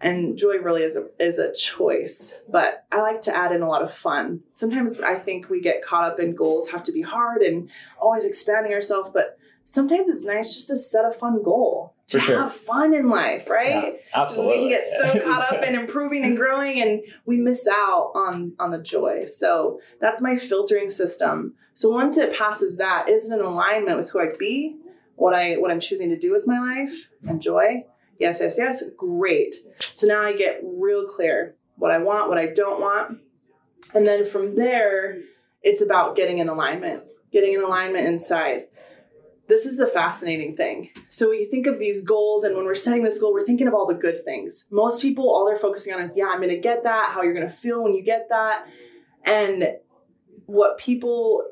And 0.00 0.36
joy 0.36 0.56
really 0.56 0.82
is 0.82 0.96
a 0.96 1.06
is 1.18 1.38
a 1.38 1.52
choice 1.52 2.34
but 2.48 2.84
i 2.90 3.00
like 3.00 3.22
to 3.22 3.36
add 3.36 3.52
in 3.52 3.62
a 3.62 3.68
lot 3.68 3.82
of 3.82 3.92
fun. 3.92 4.40
Sometimes 4.50 5.00
i 5.00 5.16
think 5.16 5.48
we 5.48 5.60
get 5.60 5.84
caught 5.84 6.10
up 6.10 6.20
in 6.20 6.34
goals 6.34 6.70
have 6.70 6.82
to 6.84 6.92
be 6.92 7.02
hard 7.02 7.42
and 7.42 7.70
always 8.00 8.24
expanding 8.24 8.72
ourselves 8.72 9.10
but 9.12 9.38
sometimes 9.64 10.08
it's 10.08 10.24
nice 10.24 10.54
just 10.54 10.68
to 10.68 10.76
set 10.76 11.04
a 11.04 11.12
fun 11.12 11.42
goal 11.42 11.94
to 12.08 12.18
sure. 12.20 12.40
have 12.40 12.54
fun 12.54 12.92
in 12.92 13.08
life 13.08 13.48
right? 13.48 13.94
yeah, 13.94 14.20
absolutely. 14.20 14.64
We 14.64 14.70
can 14.70 14.82
get 14.82 14.86
so 14.86 15.20
caught 15.24 15.52
up 15.52 15.62
in 15.62 15.74
improving 15.74 16.24
and 16.24 16.36
growing 16.36 16.82
and 16.82 17.02
we 17.24 17.36
miss 17.36 17.68
out 17.68 18.12
on 18.14 18.54
on 18.58 18.70
the 18.72 18.78
joy. 18.78 19.26
So 19.26 19.80
that's 20.00 20.20
my 20.20 20.36
filtering 20.36 20.90
system. 20.90 21.54
So 21.72 21.88
once 21.88 22.16
it 22.16 22.36
passes 22.36 22.78
that 22.78 23.08
is 23.08 23.28
it 23.28 23.34
in 23.34 23.40
alignment 23.40 23.96
with 23.96 24.10
who 24.10 24.20
i 24.20 24.26
be 24.38 24.76
what 25.14 25.34
i 25.34 25.54
what 25.54 25.70
i'm 25.70 25.80
choosing 25.80 26.08
to 26.08 26.18
do 26.18 26.32
with 26.32 26.46
my 26.46 26.58
life 26.58 27.08
and 27.28 27.40
joy 27.40 27.84
Yes, 28.20 28.38
yes, 28.40 28.56
yes. 28.58 28.84
Great. 28.96 29.56
So 29.94 30.06
now 30.06 30.20
I 30.22 30.34
get 30.34 30.60
real 30.62 31.06
clear 31.06 31.56
what 31.76 31.90
I 31.90 31.98
want, 31.98 32.28
what 32.28 32.38
I 32.38 32.46
don't 32.46 32.80
want. 32.80 33.18
And 33.94 34.06
then 34.06 34.26
from 34.26 34.54
there, 34.54 35.18
it's 35.62 35.80
about 35.80 36.16
getting 36.16 36.38
in 36.38 36.48
alignment, 36.50 37.02
getting 37.32 37.54
in 37.54 37.62
alignment 37.62 38.06
inside. 38.06 38.66
This 39.48 39.64
is 39.64 39.78
the 39.78 39.86
fascinating 39.86 40.54
thing. 40.54 40.90
So 41.08 41.30
we 41.30 41.46
think 41.46 41.66
of 41.66 41.80
these 41.80 42.02
goals, 42.02 42.44
and 42.44 42.54
when 42.54 42.66
we're 42.66 42.74
setting 42.74 43.02
this 43.02 43.18
goal, 43.18 43.32
we're 43.32 43.46
thinking 43.46 43.66
of 43.66 43.74
all 43.74 43.86
the 43.86 43.94
good 43.94 44.24
things. 44.24 44.66
Most 44.70 45.00
people, 45.00 45.28
all 45.28 45.46
they're 45.46 45.58
focusing 45.58 45.92
on 45.94 46.02
is, 46.02 46.12
yeah, 46.14 46.26
I'm 46.26 46.40
gonna 46.40 46.58
get 46.58 46.84
that, 46.84 47.12
how 47.12 47.22
you're 47.22 47.34
gonna 47.34 47.50
feel 47.50 47.82
when 47.82 47.94
you 47.94 48.02
get 48.02 48.28
that. 48.28 48.66
And 49.24 49.76
what 50.44 50.78
people 50.78 51.42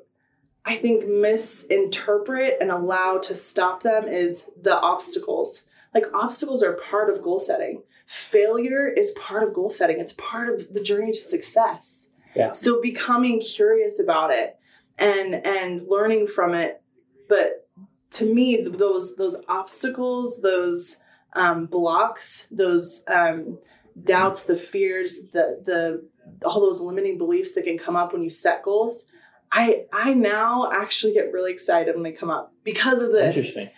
I 0.65 0.77
think 0.77 1.09
misinterpret 1.09 2.59
and 2.61 2.71
allow 2.71 3.19
to 3.23 3.35
stop 3.35 3.83
them 3.83 4.07
is 4.07 4.45
the 4.61 4.79
obstacles 4.79 5.63
like 5.99 6.15
obstacles 6.15 6.63
are 6.63 6.75
part 6.75 7.11
of 7.11 7.23
goal 7.23 7.41
setting. 7.41 7.83
Failure 8.07 8.89
is 8.89 9.11
part 9.13 9.43
of 9.43 9.53
goal 9.53 9.71
setting. 9.71 9.99
It's 10.01 10.15
part 10.15 10.49
of 10.49 10.73
the 10.73 10.81
journey 10.81 11.13
to 11.13 11.25
success. 11.25 12.09
Yeah. 12.35 12.53
So 12.53 12.81
becoming 12.81 13.41
curious 13.41 13.99
about 13.99 14.31
it 14.31 14.59
and 14.99 15.35
and 15.35 15.87
learning 15.89 16.29
from 16.29 16.55
it, 16.55 16.83
but 17.29 17.69
to 18.13 18.25
me 18.25 18.63
those 18.63 19.17
those 19.17 19.37
obstacles, 19.49 20.41
those 20.41 20.97
um, 21.35 21.67
blocks, 21.67 22.47
those 22.51 23.03
um, 23.09 23.59
doubts, 24.05 24.45
the 24.45 24.57
fears, 24.57 25.19
the 25.33 25.61
the 25.65 26.09
all 26.45 26.61
those 26.61 26.81
limiting 26.81 27.19
beliefs 27.19 27.55
that 27.55 27.65
can 27.65 27.79
come 27.79 27.97
up 27.97 28.13
when 28.13 28.23
you 28.23 28.31
set 28.31 28.63
goals. 28.63 29.05
I 29.51 29.87
I 29.93 30.15
now 30.15 30.71
actually 30.73 31.15
get 31.15 31.33
really 31.33 31.53
excited 31.53 31.95
when 31.95 32.05
they 32.05 32.13
come 32.13 32.31
up 32.31 32.53
because 32.65 33.01
of 33.01 33.13
this. 33.13 33.37
Interesting. 33.37 33.71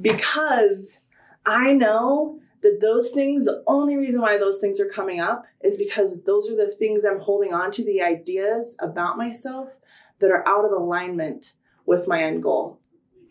Because 0.00 0.98
I 1.46 1.72
know 1.72 2.40
that 2.62 2.80
those 2.80 3.10
things, 3.10 3.44
the 3.44 3.62
only 3.66 3.96
reason 3.96 4.20
why 4.20 4.38
those 4.38 4.58
things 4.58 4.80
are 4.80 4.88
coming 4.88 5.20
up 5.20 5.44
is 5.62 5.76
because 5.76 6.22
those 6.24 6.50
are 6.50 6.56
the 6.56 6.74
things 6.78 7.04
I'm 7.04 7.20
holding 7.20 7.54
on 7.54 7.70
to, 7.72 7.84
the 7.84 8.02
ideas 8.02 8.76
about 8.80 9.16
myself 9.16 9.68
that 10.18 10.30
are 10.30 10.46
out 10.48 10.64
of 10.64 10.72
alignment 10.72 11.52
with 11.84 12.08
my 12.08 12.22
end 12.22 12.42
goal. 12.42 12.80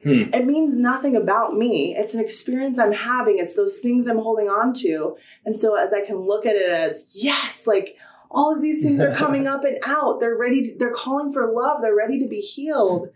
Hmm. 0.03 0.34
It 0.34 0.45
means 0.45 0.77
nothing 0.77 1.15
about 1.15 1.55
me. 1.55 1.95
It's 1.98 2.13
an 2.13 2.19
experience 2.19 2.77
I'm 2.77 2.91
having. 2.91 3.39
It's 3.39 3.55
those 3.55 3.79
things 3.79 4.07
I'm 4.07 4.19
holding 4.19 4.48
on 4.48 4.74
to. 4.75 5.17
And 5.45 5.57
so 5.57 5.75
as 5.75 5.93
I 5.93 6.05
can 6.05 6.17
look 6.17 6.45
at 6.45 6.55
it 6.55 6.69
as, 6.69 7.13
yes, 7.15 7.65
like 7.65 7.98
all 8.29 8.55
of 8.55 8.62
these 8.62 8.84
things 8.84 9.01
are 9.01 9.15
coming 9.15 9.48
up 9.48 9.63
and 9.63 9.79
out. 9.84 10.19
They're 10.19 10.38
ready, 10.38 10.62
to, 10.69 10.77
they're 10.77 10.93
calling 10.93 11.34
for 11.34 11.51
love. 11.51 11.81
They're 11.81 11.95
ready 11.95 12.19
to 12.19 12.27
be 12.27 12.39
healed. 12.39 13.10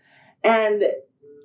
And 0.43 0.83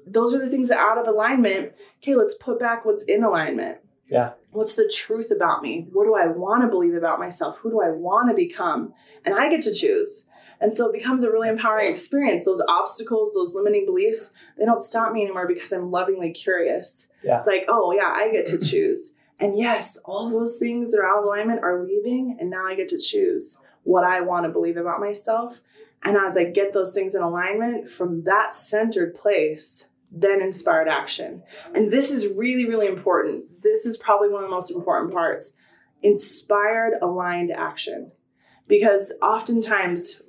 those 0.06 0.34
are 0.34 0.38
the 0.38 0.50
things 0.50 0.68
that 0.68 0.78
are 0.78 0.92
out 0.92 0.98
of 0.98 1.06
alignment. 1.06 1.72
Okay, 2.02 2.14
let's 2.14 2.34
put 2.34 2.58
back 2.58 2.84
what's 2.84 3.02
in 3.04 3.24
alignment. 3.24 3.78
Yeah. 4.08 4.32
What's 4.50 4.74
the 4.74 4.90
truth 4.94 5.30
about 5.30 5.62
me? 5.62 5.88
What 5.92 6.04
do 6.04 6.14
I 6.14 6.26
want 6.26 6.62
to 6.62 6.68
believe 6.68 6.94
about 6.94 7.18
myself? 7.18 7.58
Who 7.58 7.70
do 7.70 7.82
I 7.82 7.90
want 7.90 8.28
to 8.28 8.34
become? 8.34 8.92
And 9.24 9.34
I 9.34 9.48
get 9.48 9.62
to 9.62 9.72
choose. 9.72 10.24
And 10.60 10.74
so 10.74 10.88
it 10.88 10.92
becomes 10.92 11.24
a 11.24 11.30
really 11.30 11.48
That's 11.48 11.60
empowering 11.60 11.86
cool. 11.86 11.92
experience. 11.92 12.44
Those 12.44 12.62
obstacles, 12.68 13.34
those 13.34 13.54
limiting 13.54 13.86
beliefs, 13.86 14.30
they 14.56 14.64
don't 14.64 14.80
stop 14.80 15.12
me 15.12 15.22
anymore 15.22 15.48
because 15.48 15.72
I'm 15.72 15.90
lovingly 15.90 16.30
curious. 16.30 17.06
Yeah. 17.22 17.38
It's 17.38 17.46
like, 17.46 17.64
oh, 17.68 17.92
yeah, 17.92 18.12
I 18.14 18.30
get 18.30 18.46
to 18.46 18.58
choose. 18.58 19.14
And 19.40 19.58
yes, 19.58 19.98
all 20.04 20.30
those 20.30 20.58
things 20.58 20.92
that 20.92 21.00
are 21.00 21.06
out 21.06 21.20
of 21.20 21.24
alignment 21.24 21.64
are 21.64 21.84
leaving. 21.84 22.36
And 22.38 22.50
now 22.50 22.66
I 22.66 22.74
get 22.74 22.88
to 22.90 22.98
choose 22.98 23.58
what 23.82 24.04
I 24.04 24.20
want 24.20 24.46
to 24.46 24.52
believe 24.52 24.76
about 24.76 25.00
myself. 25.00 25.60
And 26.04 26.16
as 26.16 26.36
I 26.36 26.44
get 26.44 26.72
those 26.72 26.94
things 26.94 27.14
in 27.14 27.22
alignment 27.22 27.88
from 27.88 28.24
that 28.24 28.54
centered 28.54 29.14
place, 29.14 29.88
then 30.14 30.40
inspired 30.40 30.88
action. 30.88 31.42
And 31.74 31.92
this 31.92 32.10
is 32.10 32.28
really, 32.28 32.66
really 32.66 32.86
important. 32.86 33.62
This 33.62 33.84
is 33.84 33.96
probably 33.96 34.28
one 34.28 34.42
of 34.42 34.48
the 34.48 34.54
most 34.54 34.70
important 34.70 35.12
parts 35.12 35.52
inspired, 36.02 36.94
aligned 37.02 37.50
action. 37.50 38.12
Because 38.68 39.12
oftentimes 39.20 40.22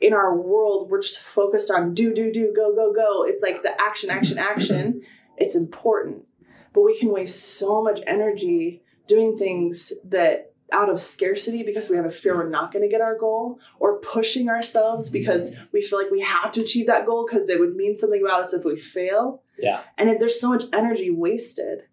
in 0.00 0.12
our 0.12 0.36
world, 0.36 0.90
we're 0.90 1.00
just 1.00 1.18
focused 1.18 1.70
on 1.70 1.94
do, 1.94 2.14
do, 2.14 2.32
do, 2.32 2.52
go, 2.54 2.74
go, 2.74 2.92
go. 2.92 3.24
It's 3.24 3.42
like 3.42 3.62
the 3.62 3.72
action, 3.80 4.10
action, 4.10 4.38
action. 4.52 5.02
It's 5.36 5.54
important. 5.54 6.26
But 6.72 6.82
we 6.82 6.98
can 6.98 7.12
waste 7.12 7.58
so 7.58 7.82
much 7.82 8.00
energy 8.06 8.82
doing 9.06 9.36
things 9.36 9.92
that 10.04 10.51
out 10.72 10.88
of 10.88 11.00
scarcity 11.00 11.62
because 11.62 11.88
we 11.88 11.96
have 11.96 12.04
a 12.04 12.10
fear 12.10 12.36
we're 12.36 12.48
not 12.48 12.72
going 12.72 12.82
to 12.82 12.90
get 12.90 13.00
our 13.00 13.16
goal 13.16 13.60
or 13.78 13.98
pushing 14.00 14.48
ourselves 14.48 15.06
mm-hmm. 15.06 15.18
because 15.18 15.50
we 15.72 15.82
feel 15.82 16.00
like 16.00 16.10
we 16.10 16.20
have 16.20 16.52
to 16.52 16.62
achieve 16.62 16.86
that 16.86 17.06
goal 17.06 17.26
because 17.26 17.48
it 17.48 17.60
would 17.60 17.76
mean 17.76 17.96
something 17.96 18.22
about 18.22 18.42
us 18.42 18.52
if 18.52 18.64
we 18.64 18.76
fail. 18.76 19.42
Yeah. 19.58 19.82
And 19.98 20.10
if 20.10 20.18
there's 20.18 20.40
so 20.40 20.48
much 20.48 20.64
energy 20.72 21.10
wasted. 21.10 21.84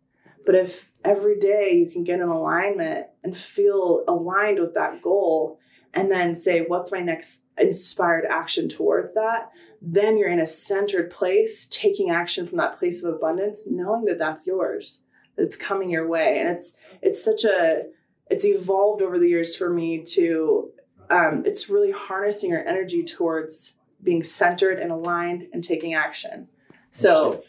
But 0.45 0.55
if 0.55 0.91
every 1.05 1.39
day 1.39 1.73
you 1.73 1.91
can 1.91 2.03
get 2.03 2.19
in 2.19 2.27
alignment 2.27 3.07
and 3.23 3.35
feel 3.35 4.03
aligned 4.07 4.59
with 4.59 4.73
that 4.73 5.01
goal 5.01 5.59
and 5.93 6.11
then 6.11 6.35
say, 6.35 6.61
what's 6.67 6.91
my 6.91 6.99
next 6.99 7.43
inspired 7.57 8.25
action 8.25 8.69
towards 8.69 9.13
that? 9.13 9.51
Then 9.81 10.17
you're 10.17 10.29
in 10.29 10.39
a 10.39 10.45
centered 10.45 11.11
place, 11.11 11.67
taking 11.69 12.09
action 12.09 12.47
from 12.47 12.57
that 12.57 12.79
place 12.79 13.03
of 13.03 13.13
abundance, 13.13 13.65
knowing 13.69 14.05
that 14.05 14.19
that's 14.19 14.45
yours, 14.45 15.01
that 15.35 15.43
it's 15.43 15.55
coming 15.55 15.89
your 15.89 16.07
way. 16.07 16.39
And 16.39 16.49
it's, 16.49 16.73
it's 17.01 17.23
such 17.23 17.43
a, 17.43 17.83
it's 18.29 18.45
evolved 18.45 19.01
over 19.01 19.17
the 19.17 19.27
years 19.27 19.55
for 19.55 19.69
me 19.69 20.03
to, 20.03 20.69
um, 21.09 21.43
it's 21.45 21.69
really 21.69 21.91
harnessing 21.91 22.51
your 22.51 22.67
energy 22.67 23.03
towards 23.03 23.73
being 24.03 24.23
centered 24.23 24.79
and 24.79 24.91
aligned 24.91 25.47
and 25.53 25.63
taking 25.63 25.93
action. 25.93 26.47
So, 26.91 27.43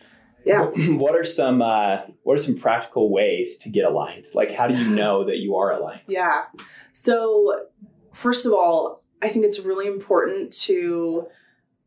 yeah. 0.44 0.64
What 0.90 1.14
are 1.14 1.24
some 1.24 1.62
uh, 1.62 1.98
what 2.22 2.34
are 2.34 2.42
some 2.42 2.58
practical 2.58 3.10
ways 3.10 3.56
to 3.58 3.68
get 3.68 3.84
aligned? 3.84 4.26
Like, 4.34 4.50
how 4.50 4.66
do 4.66 4.74
you 4.74 4.88
know 4.88 5.24
that 5.24 5.36
you 5.38 5.56
are 5.56 5.72
aligned? 5.72 6.02
Yeah. 6.08 6.44
So, 6.92 7.66
first 8.12 8.46
of 8.46 8.52
all, 8.52 9.02
I 9.22 9.28
think 9.28 9.44
it's 9.44 9.60
really 9.60 9.86
important 9.86 10.52
to 10.62 11.26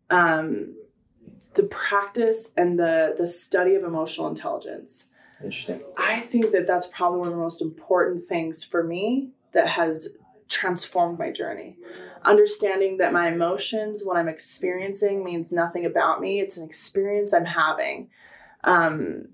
um, 0.09 0.75
the 1.55 1.63
practice 1.63 2.51
and 2.55 2.77
the 2.77 3.15
the 3.17 3.27
study 3.27 3.75
of 3.75 3.83
emotional 3.83 4.27
intelligence. 4.27 5.05
Interesting. 5.43 5.81
I 5.97 6.19
think 6.19 6.51
that 6.51 6.65
that's 6.67 6.87
probably 6.87 7.19
one 7.19 7.27
of 7.29 7.33
the 7.33 7.39
most 7.39 7.61
important 7.61 8.27
things 8.27 8.63
for 8.63 8.83
me 8.83 9.29
that 9.51 9.67
has 9.67 10.09
transformed 10.47 11.19
my 11.19 11.31
journey. 11.31 11.77
Understanding 12.23 12.97
that 12.97 13.11
my 13.11 13.27
emotions, 13.27 14.03
what 14.03 14.15
I'm 14.15 14.29
experiencing, 14.29 15.23
means 15.23 15.51
nothing 15.51 15.85
about 15.85 16.21
me. 16.21 16.39
It's 16.39 16.55
an 16.55 16.65
experience 16.65 17.33
I'm 17.33 17.45
having. 17.45 18.09
Um, 18.63 19.27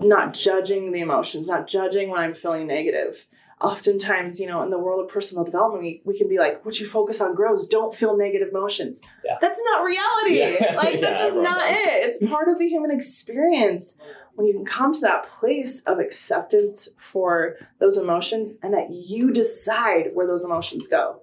not 0.00 0.34
judging 0.34 0.92
the 0.92 1.00
emotions, 1.00 1.48
not 1.48 1.66
judging 1.66 2.10
when 2.10 2.20
I'm 2.20 2.34
feeling 2.34 2.66
negative. 2.66 3.26
Oftentimes, 3.62 4.40
you 4.40 4.46
know, 4.46 4.62
in 4.62 4.70
the 4.70 4.78
world 4.78 5.04
of 5.04 5.08
personal 5.08 5.44
development, 5.44 5.82
we, 5.82 6.02
we 6.04 6.18
can 6.18 6.28
be 6.28 6.38
like, 6.38 6.64
what 6.64 6.80
you 6.80 6.86
focus 6.86 7.20
on 7.20 7.34
grows. 7.34 7.66
Don't 7.66 7.94
feel 7.94 8.16
negative 8.16 8.48
emotions. 8.50 9.00
Yeah. 9.24 9.38
That's 9.40 9.60
not 9.64 9.84
reality. 9.84 10.38
Yeah. 10.38 10.74
Like, 10.82 11.00
that's 11.00 11.20
Yeah, 11.20 11.26
just 11.26 11.38
not 11.38 11.62
it. 11.62 12.04
It's 12.04 12.18
part 12.30 12.48
of 12.48 12.58
the 12.58 12.68
human 12.68 12.90
experience 12.90 13.94
when 14.34 14.46
you 14.46 14.54
can 14.54 14.64
come 14.64 14.92
to 14.92 15.00
that 15.00 15.24
place 15.24 15.80
of 15.82 15.98
acceptance 15.98 16.88
for 16.98 17.56
those 17.78 17.98
emotions 17.98 18.54
and 18.62 18.74
that 18.74 18.90
you 18.90 19.32
decide 19.32 20.10
where 20.14 20.26
those 20.26 20.44
emotions 20.44 20.88
go. 20.88 21.20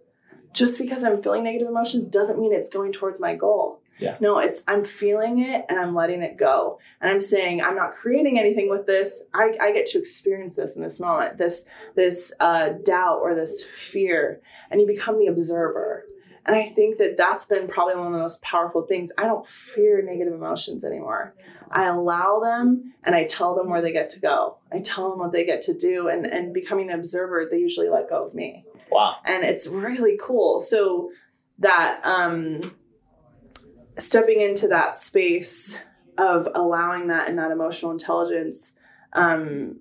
Just 0.53 0.79
because 0.79 1.03
I'm 1.03 1.21
feeling 1.21 1.43
negative 1.43 1.67
emotions 1.67 2.07
doesn't 2.07 2.39
mean 2.39 2.53
it's 2.53 2.69
going 2.69 2.93
towards 2.93 3.19
my 3.19 3.35
goal. 3.35 3.78
Yeah. 3.99 4.17
No, 4.19 4.39
it's 4.39 4.63
I'm 4.67 4.83
feeling 4.83 5.39
it 5.39 5.65
and 5.69 5.79
I'm 5.79 5.93
letting 5.93 6.21
it 6.21 6.37
go. 6.37 6.79
And 7.01 7.11
I'm 7.11 7.21
saying 7.21 7.61
I'm 7.61 7.75
not 7.75 7.91
creating 7.91 8.39
anything 8.39 8.69
with 8.69 8.85
this. 8.85 9.23
I, 9.33 9.57
I 9.61 9.71
get 9.73 9.85
to 9.87 9.99
experience 9.99 10.55
this 10.55 10.75
in 10.75 10.81
this 10.81 10.99
moment, 10.99 11.37
this 11.37 11.65
this 11.95 12.33
uh, 12.39 12.69
doubt 12.83 13.19
or 13.21 13.35
this 13.35 13.63
fear, 13.63 14.41
and 14.71 14.79
you 14.79 14.87
become 14.87 15.19
the 15.19 15.27
observer. 15.27 16.05
And 16.45 16.55
I 16.55 16.67
think 16.69 16.97
that 16.97 17.15
that's 17.17 17.45
been 17.45 17.67
probably 17.67 17.95
one 17.95 18.07
of 18.07 18.13
the 18.13 18.19
most 18.19 18.41
powerful 18.41 18.81
things. 18.81 19.11
I 19.17 19.25
don't 19.25 19.45
fear 19.45 20.01
negative 20.01 20.33
emotions 20.33 20.83
anymore. 20.83 21.35
I 21.69 21.85
allow 21.85 22.39
them 22.39 22.95
and 23.03 23.13
I 23.13 23.25
tell 23.25 23.53
them 23.55 23.69
where 23.69 23.81
they 23.81 23.91
get 23.91 24.09
to 24.11 24.19
go. 24.19 24.57
I 24.71 24.79
tell 24.79 25.11
them 25.11 25.19
what 25.19 25.31
they 25.31 25.45
get 25.45 25.61
to 25.63 25.77
do. 25.77 26.07
And, 26.07 26.25
and 26.25 26.51
becoming 26.51 26.87
the 26.87 26.95
observer, 26.95 27.47
they 27.51 27.59
usually 27.59 27.89
let 27.89 28.09
go 28.09 28.25
of 28.25 28.33
me. 28.33 28.65
Wow. 28.89 29.17
And 29.25 29.43
it's 29.43 29.67
really 29.67 30.17
cool. 30.19 30.59
So 30.59 31.11
that 31.59 32.01
um, 32.03 32.61
stepping 33.97 34.41
into 34.41 34.67
that 34.69 34.95
space 34.95 35.77
of 36.17 36.47
allowing 36.55 37.07
that 37.07 37.29
and 37.29 37.39
that 37.39 37.51
emotional 37.51 37.91
intelligence, 37.91 38.73
um, 39.13 39.79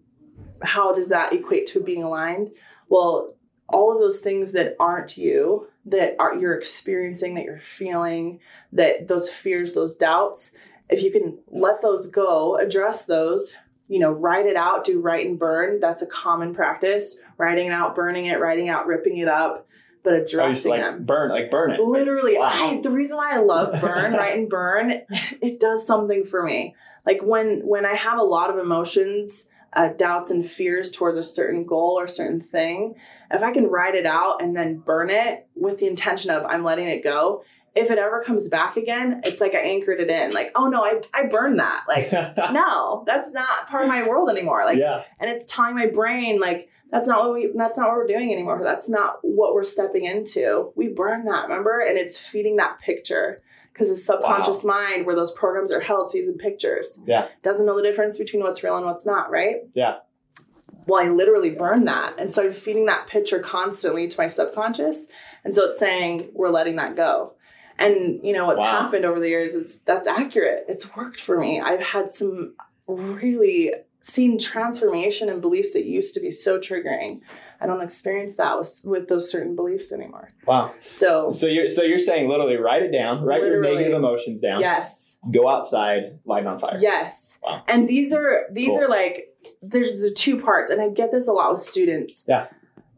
how 0.62 0.94
does 0.94 1.08
that 1.08 1.32
equate 1.32 1.66
to 1.66 1.80
being 1.80 2.02
aligned? 2.02 2.50
Well, 2.88 3.34
all 3.68 3.92
of 3.92 4.00
those 4.00 4.20
things 4.20 4.52
that 4.52 4.76
aren't 4.80 5.18
you, 5.18 5.68
that 5.84 6.16
are 6.18 6.34
you're 6.34 6.56
experiencing, 6.56 7.34
that 7.34 7.44
you're 7.44 7.60
feeling, 7.60 8.40
that 8.72 9.08
those 9.08 9.28
fears, 9.28 9.74
those 9.74 9.94
doubts, 9.96 10.52
if 10.88 11.02
you 11.02 11.10
can 11.10 11.38
let 11.48 11.82
those 11.82 12.06
go, 12.06 12.56
address 12.56 13.04
those, 13.04 13.54
you 13.88 13.98
know, 13.98 14.10
write 14.10 14.46
it 14.46 14.56
out, 14.56 14.84
do 14.84 15.00
write 15.00 15.26
and 15.26 15.38
burn. 15.38 15.80
That's 15.80 16.02
a 16.02 16.06
common 16.06 16.54
practice. 16.54 17.18
Writing 17.36 17.66
it 17.66 17.72
out, 17.72 17.94
burning 17.94 18.26
it, 18.26 18.40
writing 18.40 18.68
out, 18.68 18.86
ripping 18.86 19.18
it 19.18 19.28
up, 19.28 19.67
but 20.02 20.12
addressing 20.14 20.70
like 20.70 20.80
them. 20.80 21.04
burn, 21.04 21.30
like 21.30 21.50
burn 21.50 21.72
it. 21.72 21.80
Literally, 21.80 22.38
Wow. 22.38 22.50
I, 22.52 22.80
the 22.80 22.90
reason 22.90 23.16
why 23.16 23.34
I 23.34 23.38
love 23.38 23.80
burn, 23.80 24.12
write 24.14 24.36
and 24.36 24.48
burn, 24.48 24.92
it 25.42 25.60
does 25.60 25.86
something 25.86 26.24
for 26.24 26.42
me. 26.42 26.74
Like 27.06 27.20
when 27.22 27.60
when 27.66 27.84
I 27.86 27.94
have 27.94 28.18
a 28.18 28.22
lot 28.22 28.50
of 28.50 28.58
emotions, 28.58 29.46
uh, 29.72 29.88
doubts 29.88 30.30
and 30.30 30.48
fears 30.48 30.90
towards 30.90 31.18
a 31.18 31.22
certain 31.22 31.64
goal 31.64 31.96
or 31.98 32.08
certain 32.08 32.40
thing, 32.40 32.94
if 33.30 33.42
I 33.42 33.52
can 33.52 33.66
write 33.66 33.94
it 33.94 34.06
out 34.06 34.42
and 34.42 34.56
then 34.56 34.78
burn 34.78 35.10
it 35.10 35.46
with 35.54 35.78
the 35.78 35.86
intention 35.86 36.30
of 36.30 36.44
I'm 36.44 36.64
letting 36.64 36.86
it 36.86 37.02
go. 37.04 37.44
If 37.78 37.90
it 37.90 37.98
ever 37.98 38.22
comes 38.24 38.48
back 38.48 38.76
again, 38.76 39.20
it's 39.24 39.40
like 39.40 39.54
I 39.54 39.58
anchored 39.60 40.00
it 40.00 40.10
in. 40.10 40.32
Like, 40.32 40.50
oh 40.54 40.66
no, 40.68 40.84
I 40.84 41.00
I 41.14 41.24
burned 41.26 41.58
that. 41.60 41.84
Like, 41.88 42.10
no, 42.52 43.04
that's 43.06 43.32
not 43.32 43.68
part 43.68 43.82
of 43.84 43.88
my 43.88 44.02
world 44.06 44.28
anymore. 44.28 44.64
Like, 44.64 44.78
yeah. 44.78 45.04
and 45.20 45.30
it's 45.30 45.44
telling 45.44 45.74
my 45.76 45.86
brain 45.86 46.40
like 46.40 46.68
that's 46.90 47.06
not 47.06 47.22
what 47.22 47.34
we 47.34 47.52
that's 47.54 47.76
not 47.78 47.88
what 47.88 47.96
we're 47.96 48.06
doing 48.06 48.32
anymore 48.32 48.60
that's 48.64 48.88
not 48.88 49.18
what 49.22 49.54
we're 49.54 49.62
stepping 49.64 50.04
into 50.06 50.72
we 50.74 50.88
burn 50.88 51.24
that 51.26 51.42
remember 51.46 51.80
and 51.80 51.98
it's 51.98 52.16
feeding 52.16 52.56
that 52.56 52.80
picture 52.80 53.40
because 53.72 53.90
the 53.90 53.94
subconscious 53.94 54.64
mind 54.64 55.04
where 55.04 55.14
those 55.14 55.30
programs 55.32 55.70
are 55.70 55.80
held 55.80 56.08
sees 56.10 56.26
in 56.28 56.38
pictures 56.38 56.98
Yeah. 57.06 57.28
doesn't 57.42 57.66
know 57.66 57.76
the 57.76 57.82
difference 57.82 58.16
between 58.16 58.42
what's 58.42 58.62
real 58.64 58.76
and 58.78 58.86
what's 58.86 59.04
not 59.04 59.30
right 59.30 59.56
Yeah. 59.74 59.96
well 60.86 61.04
i 61.04 61.08
literally 61.10 61.50
burned 61.50 61.86
that 61.88 62.14
and 62.18 62.32
so 62.32 62.42
i'm 62.46 62.52
feeding 62.52 62.86
that 62.86 63.06
picture 63.06 63.38
constantly 63.40 64.08
to 64.08 64.16
my 64.18 64.26
subconscious 64.28 65.08
and 65.44 65.54
so 65.54 65.66
it's 65.68 65.78
saying 65.78 66.30
we're 66.32 66.48
letting 66.48 66.76
that 66.76 66.96
go 66.96 67.34
and 67.78 68.20
you 68.24 68.32
know 68.32 68.46
what's 68.46 68.60
Wow. 68.60 68.82
happened 68.82 69.04
over 69.04 69.20
the 69.20 69.28
years 69.28 69.54
is 69.54 69.78
that's 69.84 70.06
accurate 70.06 70.64
it's 70.68 70.94
worked 70.96 71.20
for 71.20 71.38
me 71.38 71.60
i've 71.60 71.80
had 71.80 72.10
some 72.10 72.54
really 72.86 73.72
seen 74.00 74.38
transformation 74.38 75.28
in 75.28 75.40
beliefs 75.40 75.72
that 75.72 75.84
used 75.84 76.14
to 76.14 76.20
be 76.20 76.30
so 76.30 76.58
triggering 76.58 77.20
I 77.60 77.66
don't 77.66 77.80
experience 77.80 78.36
that 78.36 78.56
with, 78.56 78.82
with 78.84 79.08
those 79.08 79.28
certain 79.28 79.56
beliefs 79.56 79.90
anymore. 79.90 80.28
Wow. 80.46 80.72
So, 80.80 81.32
So 81.32 81.48
you're 81.48 81.66
so 81.68 81.82
you're 81.82 81.98
saying 81.98 82.28
literally 82.28 82.54
write 82.54 82.82
it 82.84 82.92
down, 82.92 83.24
write 83.24 83.42
your 83.42 83.60
negative 83.60 83.94
emotions 83.94 84.40
down, 84.40 84.60
yes. 84.60 85.16
go 85.32 85.48
outside, 85.48 86.20
light 86.24 86.46
on 86.46 86.60
fire. 86.60 86.78
Yes. 86.80 87.40
Wow. 87.42 87.64
And 87.66 87.88
these 87.88 88.12
are 88.14 88.46
these 88.52 88.68
Cool. 88.68 88.82
are 88.84 88.88
like 88.88 89.36
there's 89.60 90.00
the 90.00 90.12
two 90.12 90.40
parts 90.40 90.70
and 90.70 90.80
I 90.80 90.88
get 90.90 91.10
this 91.10 91.26
a 91.26 91.32
lot 91.32 91.50
with 91.50 91.60
students. 91.60 92.24
Yeah. 92.28 92.46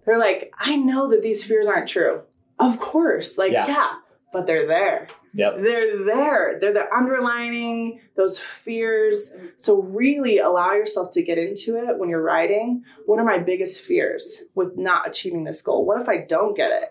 They're 0.04 0.18
like, 0.18 0.52
"I 0.58 0.76
know 0.76 1.08
that 1.08 1.22
these 1.22 1.42
fears 1.42 1.66
aren't 1.66 1.88
true." 1.88 2.20
Of 2.58 2.78
course. 2.78 3.38
Like, 3.38 3.52
Yeah. 3.52 3.66
yeah, 3.66 3.92
but 4.32 4.46
they're 4.46 4.66
there. 4.66 5.06
Yep. 5.34 5.58
They're 5.58 6.04
there. 6.04 6.58
They're 6.60 6.72
the 6.72 6.92
underlining 6.94 8.00
those 8.16 8.38
fears. 8.38 9.30
So 9.56 9.82
really 9.82 10.38
allow 10.38 10.72
yourself 10.72 11.10
to 11.12 11.22
get 11.22 11.38
into 11.38 11.76
it 11.76 11.98
when 11.98 12.08
you're 12.08 12.22
writing. 12.22 12.84
What 13.06 13.18
are 13.18 13.24
my 13.24 13.38
biggest 13.38 13.80
fears 13.82 14.38
with 14.54 14.76
not 14.76 15.08
achieving 15.08 15.44
this 15.44 15.62
goal? 15.62 15.84
What 15.84 16.00
if 16.00 16.08
I 16.08 16.24
don't 16.28 16.56
get 16.56 16.70
it? 16.70 16.90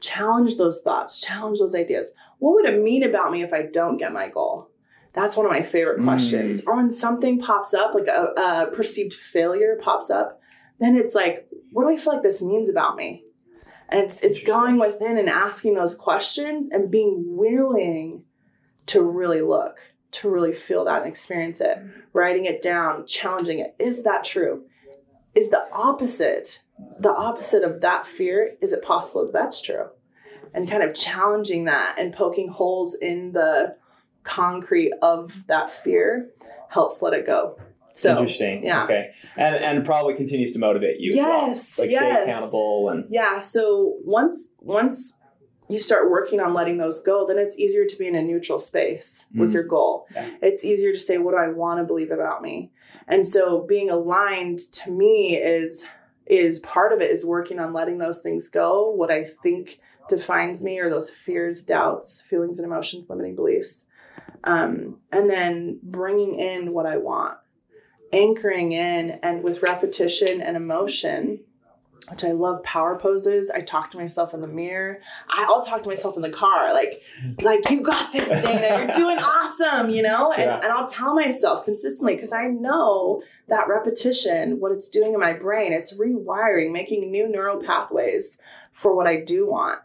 Challenge 0.00 0.56
those 0.56 0.80
thoughts, 0.82 1.20
challenge 1.20 1.58
those 1.58 1.74
ideas. 1.74 2.10
What 2.38 2.54
would 2.54 2.66
it 2.66 2.82
mean 2.82 3.02
about 3.02 3.32
me 3.32 3.42
if 3.42 3.52
I 3.52 3.62
don't 3.62 3.96
get 3.96 4.12
my 4.12 4.28
goal? 4.28 4.70
That's 5.14 5.36
one 5.36 5.46
of 5.46 5.52
my 5.52 5.62
favorite 5.62 6.00
Mm. 6.00 6.04
questions. 6.04 6.62
Or 6.66 6.76
when 6.76 6.90
something 6.90 7.38
pops 7.40 7.72
up, 7.72 7.94
like 7.94 8.06
a, 8.06 8.32
a 8.36 8.70
perceived 8.74 9.14
failure 9.14 9.78
pops 9.80 10.10
up, 10.10 10.40
then 10.78 10.96
it's 10.96 11.14
like, 11.14 11.48
what 11.72 11.84
do 11.84 11.90
I 11.90 11.96
feel 11.96 12.12
like 12.12 12.22
this 12.22 12.42
means 12.42 12.68
about 12.68 12.96
me? 12.96 13.24
And 13.88 14.00
it's 14.00 14.20
it's 14.20 14.42
going 14.42 14.78
within 14.78 15.18
and 15.18 15.28
asking 15.28 15.74
those 15.74 15.94
questions 15.94 16.68
and 16.70 16.90
being 16.90 17.36
willing 17.36 18.24
to 18.86 19.02
really 19.02 19.40
look, 19.40 19.78
to 20.12 20.28
really 20.28 20.52
feel 20.52 20.84
that 20.84 21.02
and 21.02 21.08
experience 21.08 21.60
it, 21.60 21.78
writing 22.12 22.46
it 22.46 22.62
down, 22.62 23.06
challenging 23.06 23.58
it. 23.58 23.74
Is 23.78 24.02
that 24.04 24.24
true? 24.24 24.64
Is 25.34 25.50
the 25.50 25.70
opposite, 25.72 26.60
the 26.98 27.12
opposite 27.12 27.62
of 27.62 27.80
that 27.82 28.06
fear, 28.06 28.56
is 28.60 28.72
it 28.72 28.82
possible 28.82 29.24
that 29.24 29.32
that's 29.32 29.60
true? 29.60 29.88
And 30.54 30.68
kind 30.68 30.82
of 30.82 30.94
challenging 30.94 31.64
that 31.64 31.96
and 31.98 32.14
poking 32.14 32.48
holes 32.48 32.94
in 32.94 33.32
the 33.32 33.76
concrete 34.22 34.92
of 35.02 35.44
that 35.46 35.70
fear 35.70 36.30
helps 36.68 37.02
let 37.02 37.12
it 37.12 37.26
go. 37.26 37.58
So 37.96 38.10
Interesting. 38.10 38.62
yeah. 38.62 38.84
Okay. 38.84 39.10
And 39.36 39.54
and 39.56 39.84
probably 39.84 40.14
continues 40.14 40.52
to 40.52 40.58
motivate 40.58 41.00
you 41.00 41.14
Yes, 41.14 41.78
as 41.78 41.78
well. 41.78 41.86
Like 41.86 41.92
yes. 41.92 42.00
stay 42.22 42.30
accountable 42.30 42.88
and 42.90 43.06
Yeah, 43.10 43.38
so 43.38 43.96
once 44.04 44.50
once 44.60 45.14
you 45.68 45.78
start 45.80 46.10
working 46.10 46.38
on 46.38 46.54
letting 46.54 46.76
those 46.78 47.02
go, 47.02 47.26
then 47.26 47.38
it's 47.38 47.58
easier 47.58 47.84
to 47.86 47.96
be 47.96 48.06
in 48.06 48.14
a 48.14 48.22
neutral 48.22 48.58
space 48.60 49.26
with 49.34 49.50
Mm. 49.50 49.54
your 49.54 49.62
goal. 49.64 50.06
Yeah. 50.14 50.28
It's 50.42 50.64
easier 50.64 50.92
to 50.92 50.98
say 50.98 51.18
what 51.18 51.32
do 51.32 51.38
I 51.38 51.48
want 51.48 51.80
to 51.80 51.84
believe 51.84 52.10
about 52.12 52.40
me. 52.42 52.70
And 53.08 53.26
so 53.26 53.64
being 53.66 53.90
aligned 53.90 54.58
to 54.72 54.90
me 54.90 55.36
is 55.36 55.86
is 56.26 56.58
part 56.60 56.92
of 56.92 57.00
it 57.00 57.10
is 57.10 57.24
working 57.24 57.58
on 57.60 57.72
letting 57.72 57.98
those 57.98 58.20
things 58.20 58.48
go, 58.48 58.90
what 58.90 59.10
I 59.10 59.24
think 59.42 59.78
defines 60.08 60.62
me 60.62 60.78
or 60.80 60.90
those 60.90 61.08
fears, 61.08 61.62
doubts, 61.64 62.20
feelings 62.22 62.58
and 62.58 62.66
emotions, 62.66 63.08
limiting 63.08 63.36
beliefs. 63.36 63.86
Um, 64.44 64.98
and 65.12 65.30
then 65.30 65.78
bringing 65.82 66.34
in 66.38 66.72
what 66.72 66.84
I 66.86 66.96
want, 66.96 67.38
anchoring 68.16 68.72
in 68.72 69.18
and 69.22 69.42
with 69.42 69.62
repetition 69.62 70.40
and 70.40 70.56
emotion, 70.56 71.40
which 72.10 72.22
I 72.22 72.32
love 72.32 72.62
power 72.62 72.96
poses. 72.98 73.50
I 73.50 73.60
talk 73.62 73.90
to 73.90 73.96
myself 73.98 74.32
in 74.32 74.40
the 74.40 74.46
mirror. 74.46 75.00
I, 75.28 75.44
I'll 75.48 75.64
talk 75.64 75.82
to 75.82 75.88
myself 75.88 76.14
in 76.16 76.22
the 76.22 76.30
car, 76.30 76.72
like, 76.72 77.02
like 77.40 77.68
you 77.68 77.80
got 77.82 78.12
this, 78.12 78.28
Dana. 78.28 78.84
You're 78.84 78.92
doing 78.94 79.18
awesome, 79.18 79.90
you 79.90 80.02
know. 80.02 80.32
And, 80.32 80.44
Yeah. 80.44 80.60
and 80.62 80.72
I'll 80.72 80.86
tell 80.88 81.14
myself 81.14 81.64
consistently 81.64 82.14
because 82.14 82.32
I 82.32 82.46
know 82.46 83.22
that 83.48 83.66
repetition, 83.68 84.60
what 84.60 84.70
it's 84.72 84.88
doing 84.88 85.14
in 85.14 85.20
my 85.20 85.32
brain, 85.32 85.72
it's 85.72 85.94
rewiring, 85.94 86.70
making 86.72 87.10
new 87.10 87.28
neural 87.28 87.60
pathways 87.60 88.38
for 88.72 88.94
what 88.94 89.06
I 89.08 89.16
do 89.20 89.48
want. 89.50 89.80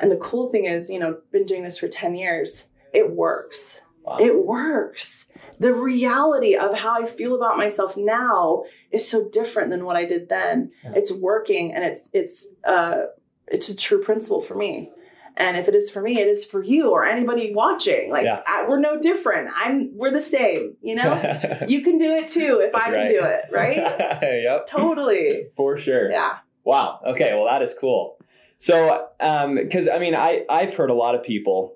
And 0.00 0.10
the 0.10 0.16
cool 0.16 0.50
thing 0.50 0.64
is, 0.64 0.88
you 0.88 0.98
know, 0.98 1.18
been 1.30 1.44
doing 1.44 1.62
this 1.62 1.78
for 1.78 1.88
ten 1.88 2.14
years. 2.14 2.64
It 2.92 3.10
works. 3.10 3.80
Wow. 4.06 4.18
It 4.20 4.44
works. 4.44 5.26
The 5.58 5.74
reality 5.74 6.54
of 6.54 6.74
how 6.78 7.02
I 7.02 7.06
feel 7.06 7.34
about 7.34 7.56
myself 7.56 7.96
now 7.96 8.62
is 8.92 9.08
so 9.08 9.28
different 9.28 9.70
than 9.70 9.84
what 9.84 9.96
I 9.96 10.04
did 10.04 10.28
then. 10.28 10.70
Yeah. 10.84 10.92
It's 10.96 11.12
working 11.12 11.74
and 11.74 11.82
it's 11.82 12.08
it's 12.12 12.46
uh 12.64 13.06
it's 13.48 13.68
a 13.68 13.76
true 13.76 14.02
principle 14.02 14.40
for 14.40 14.54
me. 14.54 14.90
And 15.38 15.56
if 15.56 15.68
it 15.68 15.74
is 15.74 15.90
for 15.90 16.00
me, 16.00 16.18
it 16.20 16.28
is 16.28 16.44
for 16.44 16.62
you 16.62 16.90
or 16.90 17.04
anybody 17.04 17.52
watching. 17.52 18.10
Like 18.10 18.24
Yeah. 18.24 18.42
I, 18.46 18.66
we're 18.68 18.78
no 18.78 18.98
different. 19.00 19.50
I'm 19.54 19.90
we're 19.96 20.12
the 20.12 20.22
same, 20.22 20.76
you 20.82 20.94
know? 20.94 21.14
you 21.68 21.82
can 21.82 21.98
do 21.98 22.14
it 22.14 22.28
too 22.28 22.60
if 22.62 22.72
That's 22.72 22.86
I 22.86 22.90
can 22.90 22.98
right. 22.98 23.08
do 23.08 23.24
it, 23.24 23.42
right? 23.50 23.76
yep. 24.42 24.66
totally. 24.68 25.46
For 25.56 25.78
sure. 25.78 26.10
Yeah. 26.10 26.36
Wow. 26.64 27.00
Okay. 27.08 27.30
Well, 27.34 27.46
that 27.50 27.60
is 27.62 27.74
cool. 27.74 28.18
So, 28.58 29.08
um, 29.20 29.56
because 29.56 29.88
I 29.88 29.98
mean, 29.98 30.14
I 30.14 30.44
I've 30.48 30.74
heard 30.74 30.90
a 30.90 30.94
lot 30.94 31.14
of 31.14 31.22
people, 31.22 31.75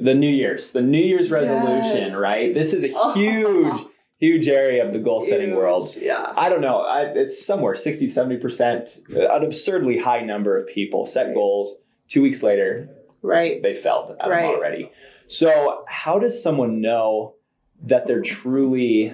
the 0.00 0.14
New 0.14 0.30
Year's, 0.30 0.72
the 0.72 0.82
New 0.82 1.02
Year's 1.02 1.30
resolution, 1.30 2.06
Yes. 2.08 2.14
right? 2.14 2.54
This 2.54 2.72
is 2.72 2.84
a 2.84 3.12
huge, 3.14 3.74
huge 4.18 4.48
area 4.48 4.86
of 4.86 4.92
the 4.92 4.98
goal 4.98 5.20
setting 5.20 5.54
world. 5.54 5.96
Yeah. 6.00 6.32
I 6.36 6.48
don't 6.48 6.60
know. 6.60 6.80
I, 6.80 7.02
it's 7.02 7.44
somewhere 7.44 7.74
60, 7.74 8.06
70%, 8.08 9.16
uh, 9.16 9.34
an 9.36 9.44
absurdly 9.44 9.98
high 9.98 10.20
number 10.20 10.56
of 10.58 10.66
people 10.66 11.06
set 11.06 11.26
Right. 11.26 11.34
goals. 11.34 11.76
Two 12.08 12.22
weeks 12.22 12.42
later, 12.42 12.88
Right. 13.22 13.62
they 13.62 13.74
failed 13.74 14.16
at 14.20 14.28
Right. 14.28 14.42
them 14.42 14.50
already. 14.56 14.90
So, 15.26 15.84
how 15.88 16.18
does 16.18 16.42
someone 16.42 16.80
know 16.80 17.34
that 17.84 18.06
they're 18.06 18.22
truly, 18.22 19.12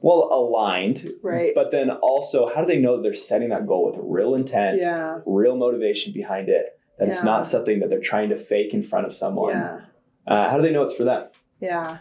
well, 0.00 0.28
aligned? 0.32 1.10
Right. 1.22 1.52
But 1.54 1.70
then 1.72 1.90
also, 1.90 2.46
how 2.48 2.60
do 2.60 2.66
they 2.66 2.78
know 2.78 2.96
that 2.96 3.02
they're 3.02 3.14
setting 3.14 3.48
that 3.48 3.66
goal 3.66 3.86
with 3.86 3.96
real 3.98 4.34
intent, 4.34 4.78
Yeah. 4.78 5.20
real 5.26 5.56
motivation 5.56 6.12
behind 6.12 6.48
it? 6.48 6.66
That 6.98 7.08
it's 7.08 7.24
not 7.24 7.46
something 7.46 7.80
that 7.80 7.88
they're 7.88 7.98
trying 7.98 8.28
to 8.28 8.36
fake 8.36 8.74
in 8.74 8.82
front 8.82 9.06
of 9.06 9.14
someone. 9.14 9.52
Yeah. 9.56 9.80
Uh, 10.26 10.48
how 10.50 10.56
do 10.56 10.62
they 10.62 10.70
know 10.72 10.82
it's 10.82 10.94
for 10.94 11.04
them? 11.04 11.26
Yeah. 11.60 11.98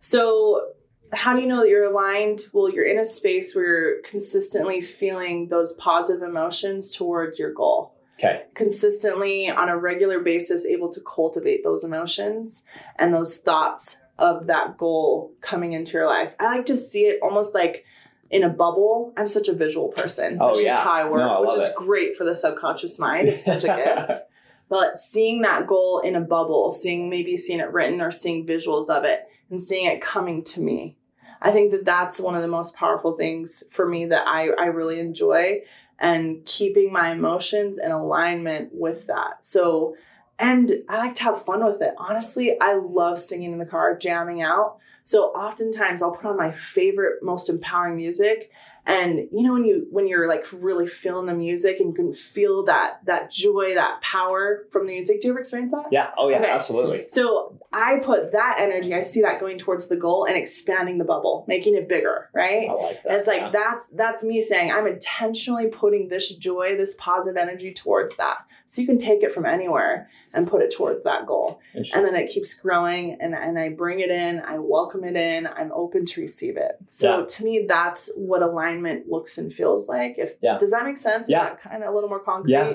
So, 0.00 0.68
how 1.12 1.34
do 1.34 1.40
you 1.40 1.46
know 1.46 1.60
that 1.60 1.68
you're 1.68 1.84
aligned? 1.90 2.40
Well, 2.52 2.70
you're 2.70 2.86
in 2.86 2.98
a 2.98 3.04
space 3.04 3.54
where 3.54 3.64
you're 3.64 4.02
consistently 4.02 4.80
feeling 4.80 5.48
those 5.48 5.72
positive 5.74 6.22
emotions 6.22 6.90
towards 6.90 7.38
your 7.38 7.52
goal. 7.52 7.94
Okay. 8.18 8.42
Consistently, 8.54 9.48
on 9.48 9.68
a 9.68 9.78
regular 9.78 10.18
basis, 10.20 10.66
able 10.66 10.92
to 10.92 11.00
cultivate 11.00 11.62
those 11.62 11.84
emotions 11.84 12.64
and 12.98 13.14
those 13.14 13.36
thoughts 13.38 13.96
of 14.18 14.48
that 14.48 14.76
goal 14.76 15.32
coming 15.40 15.72
into 15.72 15.92
your 15.92 16.06
life. 16.06 16.32
I 16.40 16.46
like 16.56 16.66
to 16.66 16.76
see 16.76 17.02
it 17.02 17.20
almost 17.22 17.54
like 17.54 17.84
in 18.30 18.42
a 18.42 18.48
bubble. 18.48 19.12
I'm 19.16 19.28
such 19.28 19.46
a 19.48 19.52
visual 19.54 19.88
person, 19.88 20.38
Oh, 20.40 20.52
which 20.56 20.64
yeah. 20.64 20.78
is 20.78 20.84
how 20.84 20.90
I 20.90 21.08
work, 21.08 21.20
No, 21.20 21.28
I 21.36 21.40
which 21.42 21.52
is 21.52 21.68
it. 21.68 21.74
great 21.76 22.16
for 22.16 22.24
the 22.24 22.34
subconscious 22.34 22.98
mind. 22.98 23.28
It's 23.28 23.44
such 23.44 23.62
a 23.62 23.68
gift. 24.08 24.20
But 24.68 24.98
seeing 24.98 25.42
that 25.42 25.66
goal 25.66 26.00
in 26.00 26.14
a 26.14 26.20
bubble, 26.20 26.70
seeing 26.70 27.08
maybe 27.08 27.38
seeing 27.38 27.60
it 27.60 27.72
written 27.72 28.00
or 28.00 28.10
seeing 28.10 28.46
visuals 28.46 28.90
of 28.90 29.04
it 29.04 29.28
and 29.50 29.60
seeing 29.60 29.86
it 29.86 30.02
coming 30.02 30.44
to 30.44 30.60
me. 30.60 30.96
I 31.40 31.52
think 31.52 31.70
that 31.70 31.84
that's 31.84 32.20
one 32.20 32.34
of 32.34 32.42
the 32.42 32.48
most 32.48 32.74
powerful 32.74 33.16
things 33.16 33.62
for 33.70 33.86
me 33.88 34.06
that 34.06 34.26
I, 34.26 34.48
I 34.48 34.66
really 34.66 34.98
enjoy 34.98 35.62
and 35.98 36.44
keeping 36.44 36.92
my 36.92 37.10
emotions 37.10 37.78
in 37.78 37.90
alignment 37.90 38.70
with 38.72 39.06
that. 39.06 39.44
So, 39.44 39.96
and 40.38 40.72
I 40.88 40.98
like 40.98 41.14
to 41.16 41.24
have 41.24 41.44
fun 41.44 41.64
with 41.64 41.80
it. 41.82 41.94
Honestly, 41.96 42.56
I 42.60 42.74
love 42.74 43.20
singing 43.20 43.52
in 43.52 43.58
the 43.58 43.66
car, 43.66 43.96
jamming 43.96 44.42
out. 44.42 44.78
So 45.08 45.28
oftentimes 45.28 46.02
I'll 46.02 46.10
put 46.10 46.26
on 46.26 46.36
my 46.36 46.52
favorite, 46.52 47.22
most 47.22 47.48
empowering 47.48 47.96
music. 47.96 48.50
And 48.84 49.28
you 49.32 49.42
know 49.42 49.54
when 49.54 49.64
you 49.64 49.86
when 49.90 50.06
you're 50.06 50.28
like 50.28 50.46
really 50.52 50.86
feeling 50.86 51.24
the 51.26 51.34
music 51.34 51.78
and 51.80 51.88
you 51.90 51.94
can 51.94 52.12
feel 52.12 52.64
that 52.66 53.00
that 53.04 53.30
joy, 53.30 53.74
that 53.74 54.02
power 54.02 54.66
from 54.70 54.86
the 54.86 54.92
music. 54.92 55.22
Do 55.22 55.28
you 55.28 55.32
ever 55.32 55.40
experience 55.40 55.72
that? 55.72 55.86
Yeah. 55.90 56.10
Oh, 56.16 56.28
yeah. 56.28 56.38
Okay. 56.40 56.50
Absolutely. 56.50 57.04
So 57.08 57.58
I 57.72 58.00
put 58.02 58.32
that 58.32 58.56
energy, 58.60 58.94
I 58.94 59.00
see 59.02 59.22
that 59.22 59.40
going 59.40 59.58
towards 59.58 59.88
the 59.88 59.96
goal 59.96 60.24
and 60.26 60.36
expanding 60.36 60.98
the 60.98 61.04
bubble, 61.04 61.44
making 61.48 61.74
it 61.74 61.88
bigger, 61.88 62.28
right? 62.34 62.68
I 62.68 62.72
like 62.74 63.02
that. 63.02 63.08
And 63.08 63.16
it's 63.18 63.26
like 63.26 63.40
Yeah. 63.40 63.50
that's 63.50 63.88
that's 63.88 64.24
me 64.24 64.42
saying 64.42 64.72
I'm 64.72 64.86
intentionally 64.86 65.68
putting 65.68 66.08
this 66.08 66.34
joy, 66.34 66.76
this 66.76 66.94
positive 66.98 67.38
energy 67.38 67.72
towards 67.72 68.14
that. 68.16 68.38
So 68.64 68.82
you 68.82 68.86
can 68.86 68.98
take 68.98 69.22
it 69.22 69.32
from 69.32 69.46
anywhere 69.46 70.08
and 70.34 70.46
put 70.46 70.60
it 70.60 70.70
towards 70.70 71.02
that 71.04 71.26
goal. 71.26 71.58
And 71.74 72.04
then 72.04 72.14
it 72.14 72.28
keeps 72.28 72.52
growing 72.52 73.16
and, 73.18 73.34
and 73.34 73.58
I 73.58 73.70
bring 73.70 74.00
it 74.00 74.10
in, 74.10 74.40
I 74.40 74.58
welcome 74.58 74.97
it 75.04 75.16
in, 75.16 75.46
I'm 75.46 75.70
open 75.72 76.04
to 76.06 76.20
receive 76.20 76.56
it. 76.56 76.72
So 76.88 77.20
Yeah. 77.20 77.24
to 77.26 77.44
me, 77.44 77.64
that's 77.68 78.10
what 78.16 78.42
alignment 78.42 79.08
looks 79.08 79.38
and 79.38 79.52
feels 79.52 79.88
like. 79.88 80.16
If 80.18 80.34
Yeah. 80.42 80.58
does 80.58 80.70
that 80.70 80.84
make 80.84 80.96
sense? 80.96 81.28
Yeah. 81.28 81.44
That 81.44 81.60
kind 81.60 81.82
of 81.82 81.90
a 81.90 81.94
little 81.94 82.08
more 82.08 82.20
concrete? 82.20 82.52
Yeah. 82.52 82.74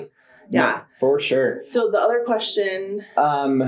Yeah. 0.50 0.80
For 1.00 1.18
sure. 1.20 1.64
So 1.64 1.90
the 1.90 1.98
other 1.98 2.22
question, 2.26 3.04
Um, 3.16 3.62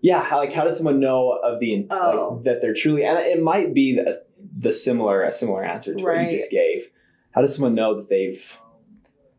yeah, 0.00 0.20
how, 0.22 0.38
like 0.38 0.52
how 0.52 0.64
does 0.64 0.76
someone 0.76 0.98
know 1.00 1.38
of 1.44 1.60
the 1.60 1.86
Oh. 1.90 2.34
like, 2.34 2.44
that 2.44 2.60
they're 2.60 2.74
truly 2.74 3.04
and 3.04 3.18
it 3.18 3.40
might 3.40 3.72
be 3.72 3.94
the, 3.96 4.20
the 4.58 4.72
similar 4.72 5.22
a 5.22 5.32
similar 5.32 5.64
answer 5.64 5.94
to 5.94 6.02
what 6.04 6.20
you 6.24 6.36
just 6.36 6.50
gave. 6.50 6.90
How 7.30 7.40
does 7.40 7.54
someone 7.54 7.74
know 7.74 7.94
that 7.96 8.08
they've 8.08 8.58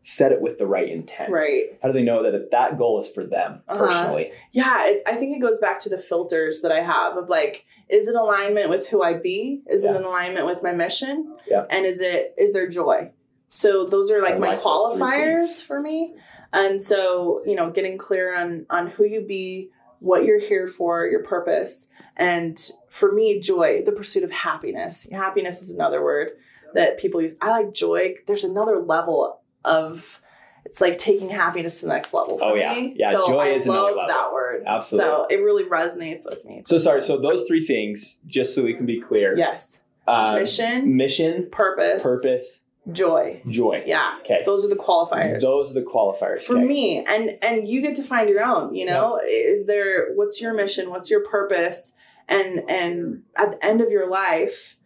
set 0.06 0.32
it 0.32 0.40
with 0.40 0.58
the 0.58 0.66
right 0.66 0.88
intent? 0.88 1.32
right? 1.32 1.78
How 1.82 1.88
do 1.88 1.94
they 1.94 2.02
know 2.04 2.22
that 2.22 2.50
that 2.50 2.76
goal 2.78 3.00
is 3.00 3.08
for 3.10 3.24
them 3.24 3.62
Uh-huh. 3.66 3.86
personally? 3.86 4.32
Yeah, 4.52 4.86
it, 4.86 5.02
I 5.06 5.16
think 5.16 5.34
it 5.34 5.40
goes 5.40 5.58
back 5.58 5.80
to 5.80 5.88
the 5.88 5.98
filters 5.98 6.60
that 6.60 6.70
I 6.70 6.82
have 6.82 7.16
of 7.16 7.28
like, 7.30 7.64
is 7.88 8.06
it 8.06 8.14
alignment 8.14 8.68
with 8.68 8.86
who 8.88 9.02
I 9.02 9.14
be? 9.14 9.62
Is 9.66 9.84
it 9.84 9.96
in 9.96 10.04
alignment 10.04 10.46
with 10.46 10.62
my 10.62 10.72
mission? 10.72 11.34
Yeah. 11.48 11.64
And 11.70 11.86
is 11.86 12.00
it 12.00 12.34
is 12.38 12.52
there 12.52 12.68
joy? 12.68 13.10
So 13.48 13.86
those 13.86 14.10
are 14.10 14.20
like 14.20 14.34
I 14.34 14.38
my 14.38 14.48
like 14.48 14.62
those 14.62 14.92
three 14.92 15.00
qualifiers 15.00 15.62
for 15.64 15.80
me. 15.80 16.14
And 16.52 16.80
so, 16.80 17.42
you 17.46 17.54
know, 17.56 17.70
getting 17.70 17.98
clear 17.98 18.36
on 18.36 18.66
on 18.70 18.88
who 18.88 19.04
you 19.04 19.22
be, 19.26 19.70
what 20.00 20.24
you're 20.24 20.40
here 20.40 20.66
for, 20.68 21.06
your 21.06 21.22
purpose, 21.22 21.88
and 22.16 22.58
for 22.90 23.10
me, 23.12 23.40
joy, 23.40 23.82
the 23.84 23.92
pursuit 23.92 24.22
of 24.22 24.30
happiness. 24.30 25.06
Happiness 25.10 25.62
is 25.62 25.74
another 25.74 26.02
word 26.02 26.30
that 26.74 26.98
people 26.98 27.20
use. 27.22 27.36
I 27.40 27.50
like 27.50 27.72
joy. 27.72 28.14
There's 28.26 28.44
another 28.44 28.80
level 28.80 29.40
of 29.64 30.20
it's 30.64 30.80
like 30.80 30.96
taking 30.96 31.28
happiness 31.28 31.80
to 31.80 31.86
the 31.86 31.92
next 31.92 32.14
level 32.14 32.38
for 32.38 32.44
Oh, 32.44 32.54
yeah. 32.54 32.74
me. 32.74 32.94
Yeah, 32.96 33.12
so 33.12 33.26
joy 33.28 33.38
I 33.40 33.46
is 33.48 33.66
another 33.66 33.88
level. 33.88 34.06
that 34.08 34.32
word. 34.32 34.62
Absolutely. 34.66 35.10
So 35.10 35.26
it 35.30 35.36
really 35.36 35.64
resonates 35.64 36.24
with 36.24 36.42
me. 36.44 36.62
So 36.66 36.78
sorry. 36.78 37.02
So 37.02 37.18
those 37.18 37.44
three 37.44 37.64
things, 37.64 38.18
just 38.26 38.54
so 38.54 38.62
we 38.62 38.72
can 38.74 38.86
be 38.86 38.98
clear. 39.00 39.36
Yes. 39.36 39.80
Uh, 40.06 40.36
Mission, 40.40 40.96
mission, 40.96 41.48
purpose, 41.52 42.02
purpose, 42.02 42.60
joy. 42.92 43.40
joy. 43.48 43.82
Yeah. 43.86 44.18
Okay. 44.22 44.42
Those 44.46 44.64
are 44.64 44.68
the 44.68 44.74
qualifiers. 44.76 45.40
Those 45.42 45.70
are 45.70 45.74
the 45.74 45.82
qualifiers. 45.82 46.44
for 46.46 46.56
okay. 46.56 46.64
me 46.66 47.04
and 47.04 47.38
and 47.42 47.68
you 47.68 47.80
get 47.82 47.94
to 47.96 48.02
find 48.02 48.28
your 48.28 48.42
own 48.44 48.74
you 48.74 48.84
know 48.86 49.18
is 49.26 49.66
there 49.66 50.12
what's 50.14 50.40
your 50.42 50.52
mission 50.54 50.90
what's 50.90 51.08
your 51.10 51.24
purpose 51.24 51.92
and 52.28 52.62
and 52.70 53.22
at 53.36 53.50
the 53.52 53.64
end 53.64 53.80
of 53.80 53.90
your 53.90 54.08
life 54.08 54.76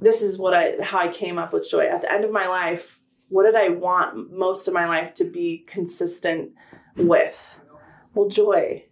this 0.00 0.20
is 0.22 0.36
what 0.38 0.52
i 0.54 0.74
how 0.82 0.98
i 0.98 1.08
came 1.08 1.38
up 1.38 1.52
with 1.52 1.68
joy 1.70 1.86
at 1.86 2.00
the 2.02 2.12
end 2.12 2.24
of 2.24 2.30
my 2.30 2.46
life 2.46 2.98
what 3.34 3.44
did 3.44 3.56
i 3.56 3.68
want 3.68 4.30
most 4.32 4.68
of 4.68 4.74
my 4.74 4.86
life 4.86 5.12
to 5.14 5.24
be 5.24 5.64
consistent 5.66 6.50
with 6.96 7.58
well 8.14 8.28
joy 8.28 8.82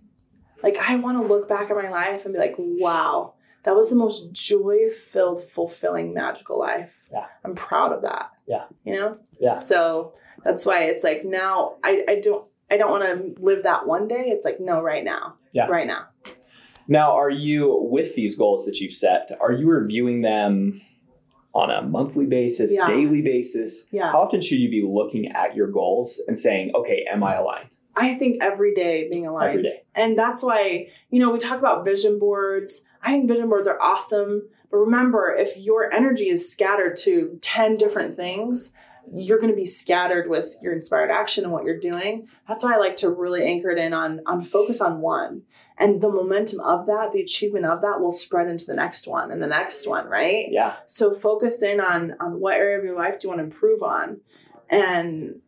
like 0.62 0.76
i 0.78 0.96
want 0.96 1.16
to 1.18 1.24
look 1.32 1.48
back 1.48 1.70
at 1.70 1.76
my 1.76 1.88
life 1.90 2.24
and 2.24 2.34
be 2.34 2.40
like 2.40 2.54
wow 2.58 3.34
that 3.64 3.76
was 3.76 3.88
the 3.90 3.96
most 3.96 4.32
joy 4.32 4.78
filled 5.12 5.44
fulfilling 5.50 6.12
magical 6.12 6.58
life 6.58 6.94
Yeah. 7.12 7.26
i'm 7.44 7.54
proud 7.54 7.92
of 7.92 8.02
that 8.02 8.30
Yeah. 8.46 8.64
you 8.84 8.94
know 8.98 9.14
Yeah. 9.38 9.58
so 9.58 10.14
that's 10.44 10.66
why 10.66 10.84
it's 10.84 11.04
like 11.04 11.24
now 11.24 11.76
I, 11.84 12.04
I 12.08 12.20
don't 12.20 12.44
I 12.70 12.76
don't 12.78 12.90
want 12.90 13.04
to 13.04 13.42
live 13.42 13.64
that 13.64 13.86
one 13.86 14.08
day. 14.08 14.24
It's 14.28 14.46
like 14.46 14.58
no, 14.58 14.80
right 14.80 15.04
now. 15.04 15.34
Yeah. 15.52 15.66
Right 15.66 15.86
now. 15.86 16.06
Now, 16.88 17.12
are 17.12 17.28
you 17.28 17.86
with 17.90 18.14
these 18.14 18.34
goals 18.34 18.64
that 18.64 18.80
you've 18.80 18.94
set? 18.94 19.30
Are 19.42 19.52
you 19.52 19.68
reviewing 19.68 20.22
them 20.22 20.80
on 21.54 21.70
a 21.70 21.82
monthly 21.82 22.26
basis, 22.26 22.72
Yeah. 22.74 22.86
daily 22.86 23.22
basis? 23.22 23.84
Yeah. 23.90 24.10
How 24.12 24.22
often 24.22 24.40
should 24.40 24.58
you 24.58 24.70
be 24.70 24.82
looking 24.82 25.30
at 25.32 25.54
your 25.54 25.66
goals 25.68 26.20
and 26.26 26.38
saying, 26.38 26.72
"Okay, 26.74 27.04
am 27.10 27.22
I 27.22 27.34
aligned?" 27.34 27.68
I 27.94 28.14
think 28.14 28.42
every 28.42 28.74
day 28.74 29.08
being 29.10 29.26
aligned. 29.26 29.50
Every 29.50 29.62
day. 29.62 29.82
And 29.94 30.18
that's 30.18 30.42
why, 30.42 30.88
you 31.10 31.20
know, 31.20 31.30
we 31.30 31.38
talk 31.38 31.58
about 31.58 31.84
vision 31.84 32.18
boards. 32.18 32.82
I 33.02 33.12
think 33.12 33.28
vision 33.28 33.48
boards 33.50 33.68
are 33.68 33.80
awesome. 33.80 34.48
But 34.70 34.78
remember, 34.78 35.34
if 35.38 35.58
your 35.58 35.92
energy 35.92 36.30
is 36.30 36.50
scattered 36.50 36.96
to 36.98 37.38
10 37.42 37.76
different 37.76 38.16
things, 38.16 38.72
you're 39.10 39.38
going 39.38 39.50
to 39.50 39.56
be 39.56 39.66
scattered 39.66 40.28
with 40.28 40.56
your 40.62 40.72
inspired 40.72 41.10
action 41.10 41.44
and 41.44 41.52
what 41.52 41.64
you're 41.64 41.80
doing. 41.80 42.28
That's 42.46 42.62
why 42.62 42.74
I 42.74 42.78
like 42.78 42.96
to 42.96 43.10
really 43.10 43.44
anchor 43.44 43.70
it 43.70 43.78
in 43.78 43.92
on 43.92 44.20
on 44.26 44.42
focus 44.42 44.80
on 44.80 45.00
one. 45.00 45.42
And 45.78 46.00
the 46.00 46.10
momentum 46.10 46.60
of 46.60 46.86
that, 46.86 47.12
the 47.12 47.20
achievement 47.20 47.66
of 47.66 47.80
that 47.80 48.00
will 48.00 48.10
spread 48.10 48.48
into 48.48 48.64
the 48.64 48.74
next 48.74 49.06
one 49.08 49.32
and 49.32 49.42
the 49.42 49.46
next 49.46 49.88
one, 49.88 50.06
right? 50.06 50.46
Yeah. 50.50 50.76
So 50.86 51.12
focus 51.12 51.62
in 51.62 51.80
on 51.80 52.14
on 52.20 52.40
what 52.40 52.54
area 52.54 52.78
of 52.78 52.84
your 52.84 52.96
life 52.96 53.18
do 53.18 53.26
you 53.26 53.28
want 53.30 53.40
to 53.40 53.44
improve 53.44 53.82
on 53.82 54.20
and 54.70 55.40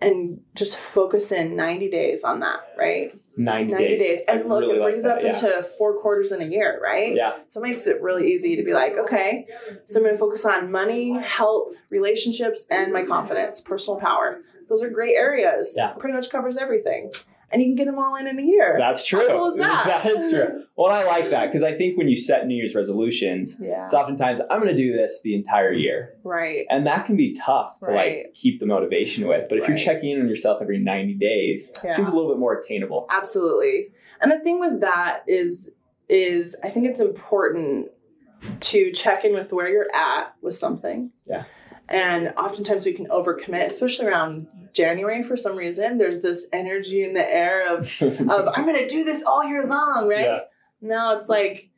and 0.00 0.40
just 0.54 0.76
focus 0.76 1.30
in 1.30 1.54
90 1.54 1.88
days 1.88 2.24
on 2.24 2.40
that, 2.40 2.60
right? 2.76 3.18
90, 3.36 3.72
90 3.72 3.98
days. 3.98 4.20
I 4.28 4.32
And 4.32 4.48
look, 4.48 4.60
really 4.60 4.76
it 4.76 4.80
like 4.80 4.90
brings 4.90 5.04
that, 5.04 5.18
up 5.18 5.22
yeah. 5.22 5.28
into 5.30 5.68
four 5.78 6.00
quarters 6.00 6.32
in 6.32 6.42
a 6.42 6.46
year, 6.46 6.80
right? 6.82 7.14
Yeah. 7.14 7.38
So 7.48 7.60
it 7.60 7.68
makes 7.68 7.86
it 7.86 8.02
really 8.02 8.32
easy 8.32 8.56
to 8.56 8.62
be 8.62 8.72
like, 8.72 8.96
okay, 8.98 9.46
so 9.84 9.98
I'm 9.98 10.04
going 10.04 10.14
to 10.14 10.18
focus 10.18 10.44
on 10.44 10.70
money, 10.70 11.18
health, 11.20 11.74
relationships, 11.90 12.66
and 12.70 12.92
my 12.92 13.04
confidence, 13.04 13.60
personal 13.60 13.98
power. 13.98 14.40
Those 14.68 14.82
are 14.82 14.90
great 14.90 15.14
areas. 15.16 15.74
Yeah. 15.76 15.92
Pretty 15.98 16.14
much 16.14 16.30
covers 16.30 16.56
everything. 16.56 17.12
And 17.52 17.60
you 17.60 17.68
can 17.68 17.74
get 17.74 17.84
them 17.84 17.98
all 17.98 18.16
in 18.16 18.26
in 18.26 18.38
a 18.38 18.42
year. 18.42 18.76
That's 18.78 19.04
true. 19.04 19.28
How 19.28 19.36
cool 19.36 19.50
is 19.52 19.58
that? 19.58 19.86
that 20.04 20.06
is 20.06 20.30
true. 20.30 20.64
Well, 20.76 20.90
I 20.90 21.04
like 21.04 21.30
that 21.30 21.46
because 21.46 21.62
I 21.62 21.74
think 21.74 21.98
when 21.98 22.08
you 22.08 22.16
set 22.16 22.46
New 22.46 22.54
Year's 22.54 22.74
resolutions, 22.74 23.58
yeah. 23.60 23.84
it's 23.84 23.92
oftentimes 23.92 24.40
I'm 24.40 24.60
going 24.60 24.74
to 24.74 24.76
do 24.76 24.92
this 24.96 25.20
the 25.22 25.34
entire 25.34 25.72
year, 25.72 26.14
right. 26.24 26.64
and 26.70 26.86
that 26.86 27.04
can 27.04 27.16
be 27.16 27.34
tough 27.34 27.78
to 27.80 27.86
Right. 27.86 28.24
like 28.24 28.34
keep 28.34 28.58
the 28.58 28.66
motivation 28.66 29.28
with. 29.28 29.48
But 29.50 29.58
if 29.58 29.68
you're 29.68 29.76
checking 29.76 30.10
in 30.10 30.20
on 30.20 30.28
yourself 30.28 30.62
every 30.62 30.78
90 30.78 31.14
days, 31.14 31.70
Yeah. 31.84 31.90
it 31.90 31.94
seems 31.94 32.08
a 32.08 32.12
little 32.12 32.30
bit 32.30 32.38
more 32.38 32.54
attainable. 32.58 33.06
Absolutely. 33.10 33.88
And 34.22 34.32
the 34.32 34.38
thing 34.38 34.58
with 34.58 34.80
that 34.80 35.24
is 35.26 35.72
is 36.08 36.56
I 36.62 36.70
think 36.70 36.86
it's 36.86 37.00
important 37.00 37.88
to 38.60 38.92
check 38.92 39.24
in 39.24 39.34
with 39.34 39.52
where 39.52 39.68
you're 39.68 39.94
at 39.94 40.34
with 40.42 40.54
something. 40.54 41.10
Yeah. 41.26 41.44
And 41.92 42.32
oftentimes 42.38 42.86
we 42.86 42.94
can 42.94 43.06
overcommit, 43.08 43.66
especially 43.66 44.06
around 44.06 44.46
January 44.72 45.22
for 45.22 45.36
some 45.36 45.56
reason. 45.56 45.98
There's 45.98 46.20
this 46.20 46.46
energy 46.50 47.04
in 47.04 47.12
the 47.12 47.30
air 47.30 47.68
of 47.68 47.82
of 48.02 48.48
I'm 48.48 48.64
gonna 48.64 48.88
do 48.88 49.04
this 49.04 49.22
all 49.22 49.44
year 49.44 49.66
long, 49.66 50.08
right? 50.08 50.24
Yeah. 50.24 50.38
No, 50.80 51.16
it's 51.16 51.28
like, 51.28 51.68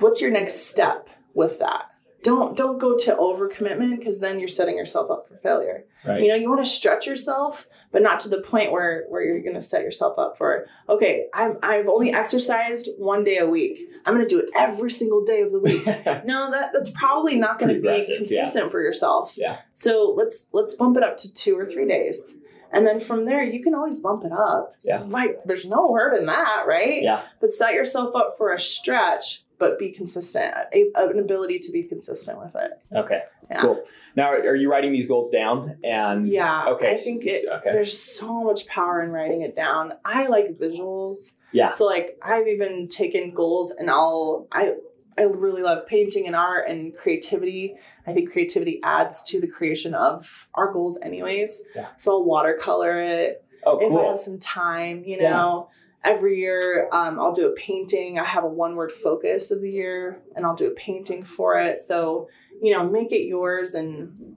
what's 0.00 0.20
your 0.20 0.32
next 0.32 0.66
step 0.66 1.08
with 1.34 1.60
that? 1.60 1.84
Don't 2.28 2.54
don't 2.54 2.76
go 2.76 2.94
to 2.94 3.14
overcommitment 3.14 3.98
because 3.98 4.20
then 4.20 4.38
you're 4.38 4.48
setting 4.48 4.76
yourself 4.76 5.10
up 5.10 5.26
for 5.28 5.38
failure. 5.38 5.86
Right. 6.04 6.20
You 6.20 6.28
know, 6.28 6.34
you 6.34 6.50
want 6.50 6.62
to 6.62 6.70
stretch 6.70 7.06
yourself, 7.06 7.66
but 7.90 8.02
not 8.02 8.20
to 8.20 8.28
the 8.28 8.42
point 8.42 8.70
where 8.70 9.06
where 9.08 9.22
you're 9.22 9.40
going 9.40 9.54
to 9.54 9.62
set 9.62 9.80
yourself 9.80 10.18
up 10.18 10.36
for 10.36 10.66
okay. 10.90 11.24
I'm 11.32 11.56
I've 11.62 11.88
only 11.88 12.12
exercised 12.12 12.90
one 12.98 13.24
day 13.24 13.38
a 13.38 13.46
week. 13.46 13.80
I'm 14.04 14.14
going 14.14 14.28
to 14.28 14.28
do 14.28 14.40
it 14.40 14.50
every 14.54 14.90
single 14.90 15.24
day 15.24 15.40
of 15.40 15.52
the 15.52 15.58
week. 15.58 15.86
No, 16.26 16.50
that 16.50 16.72
that's 16.74 16.90
probably 16.90 17.36
not 17.36 17.58
going 17.58 17.74
to 17.74 17.80
be 17.80 17.88
aggressive, 17.88 18.10
yeah. 18.10 18.16
consistent 18.18 18.70
for 18.70 18.82
yourself. 18.82 19.32
Yeah. 19.38 19.60
So 19.72 20.14
let's 20.14 20.48
let's 20.52 20.74
bump 20.74 20.98
it 20.98 21.02
up 21.02 21.16
to 21.18 21.32
two 21.32 21.58
or 21.58 21.64
three 21.64 21.88
days, 21.88 22.34
and 22.70 22.86
then 22.86 23.00
from 23.00 23.24
there 23.24 23.42
you 23.42 23.62
can 23.62 23.74
always 23.74 24.00
bump 24.00 24.22
it 24.26 24.32
up. 24.32 24.74
Yeah. 24.84 25.02
Like 25.06 25.38
there's 25.46 25.64
no 25.64 25.94
hurt 25.94 26.18
in 26.18 26.26
that, 26.26 26.64
right? 26.66 27.02
yeah. 27.02 27.22
But 27.40 27.48
set 27.48 27.72
yourself 27.72 28.14
up 28.14 28.34
for 28.36 28.52
a 28.52 28.60
stretch, 28.60 29.44
but 29.58 29.78
be 29.78 29.90
consistent. 29.90 30.54
A, 30.72 30.86
an 30.96 31.18
ability 31.18 31.58
to 31.60 31.72
be 31.72 31.82
consistent 31.82 32.38
with 32.38 32.54
it. 32.54 32.70
Okay. 32.94 33.22
Yeah. 33.50 33.60
Cool. 33.60 33.84
Now, 34.16 34.30
are 34.30 34.54
you 34.54 34.70
writing 34.70 34.92
these 34.92 35.06
goals 35.06 35.30
down? 35.30 35.78
And 35.84 36.28
Yeah. 36.28 36.66
Okay. 36.68 36.92
I 36.92 36.96
think 36.96 37.24
it, 37.26 37.46
Okay. 37.48 37.72
there's 37.72 37.98
so 37.98 38.42
much 38.44 38.66
power 38.66 39.02
in 39.02 39.10
writing 39.10 39.42
it 39.42 39.56
down. 39.56 39.94
I 40.04 40.26
like 40.28 40.58
visuals. 40.58 41.32
Yeah. 41.52 41.70
So 41.70 41.84
like 41.86 42.18
I've 42.22 42.46
even 42.46 42.88
taken 42.88 43.32
goals 43.32 43.72
and 43.72 43.90
I'll 43.90 44.46
I 44.52 44.74
I 45.16 45.22
really 45.22 45.62
love 45.62 45.86
painting 45.86 46.26
and 46.26 46.36
art 46.36 46.68
and 46.68 46.94
creativity. 46.96 47.74
I 48.06 48.12
think 48.12 48.30
creativity 48.30 48.80
adds 48.84 49.22
to 49.24 49.40
the 49.40 49.48
creation 49.48 49.94
of 49.94 50.46
our 50.54 50.72
goals 50.72 50.98
anyways. 51.02 51.62
Yeah. 51.74 51.88
So 51.96 52.12
I'll 52.12 52.24
watercolor 52.24 53.00
it 53.00 53.44
Oh, 53.66 53.78
if 53.80 53.92
I 53.92 54.08
have 54.08 54.18
some 54.20 54.38
time, 54.38 55.02
you 55.04 55.16
Yeah. 55.20 55.62
Every 56.04 56.38
year, 56.38 56.88
um, 56.92 57.18
I'll 57.18 57.32
do 57.32 57.48
a 57.48 57.52
painting. 57.52 58.18
I 58.18 58.24
have 58.24 58.44
a 58.44 58.48
one 58.48 58.76
word 58.76 58.92
focus 58.92 59.50
of 59.50 59.60
the 59.60 59.70
year, 59.70 60.22
and 60.36 60.46
I'll 60.46 60.54
do 60.54 60.68
a 60.68 60.74
painting 60.74 61.24
for 61.24 61.58
it. 61.60 61.80
So, 61.80 62.28
you 62.62 62.72
know, 62.72 62.88
make 62.88 63.10
it 63.12 63.26
yours, 63.26 63.74
and 63.74 64.36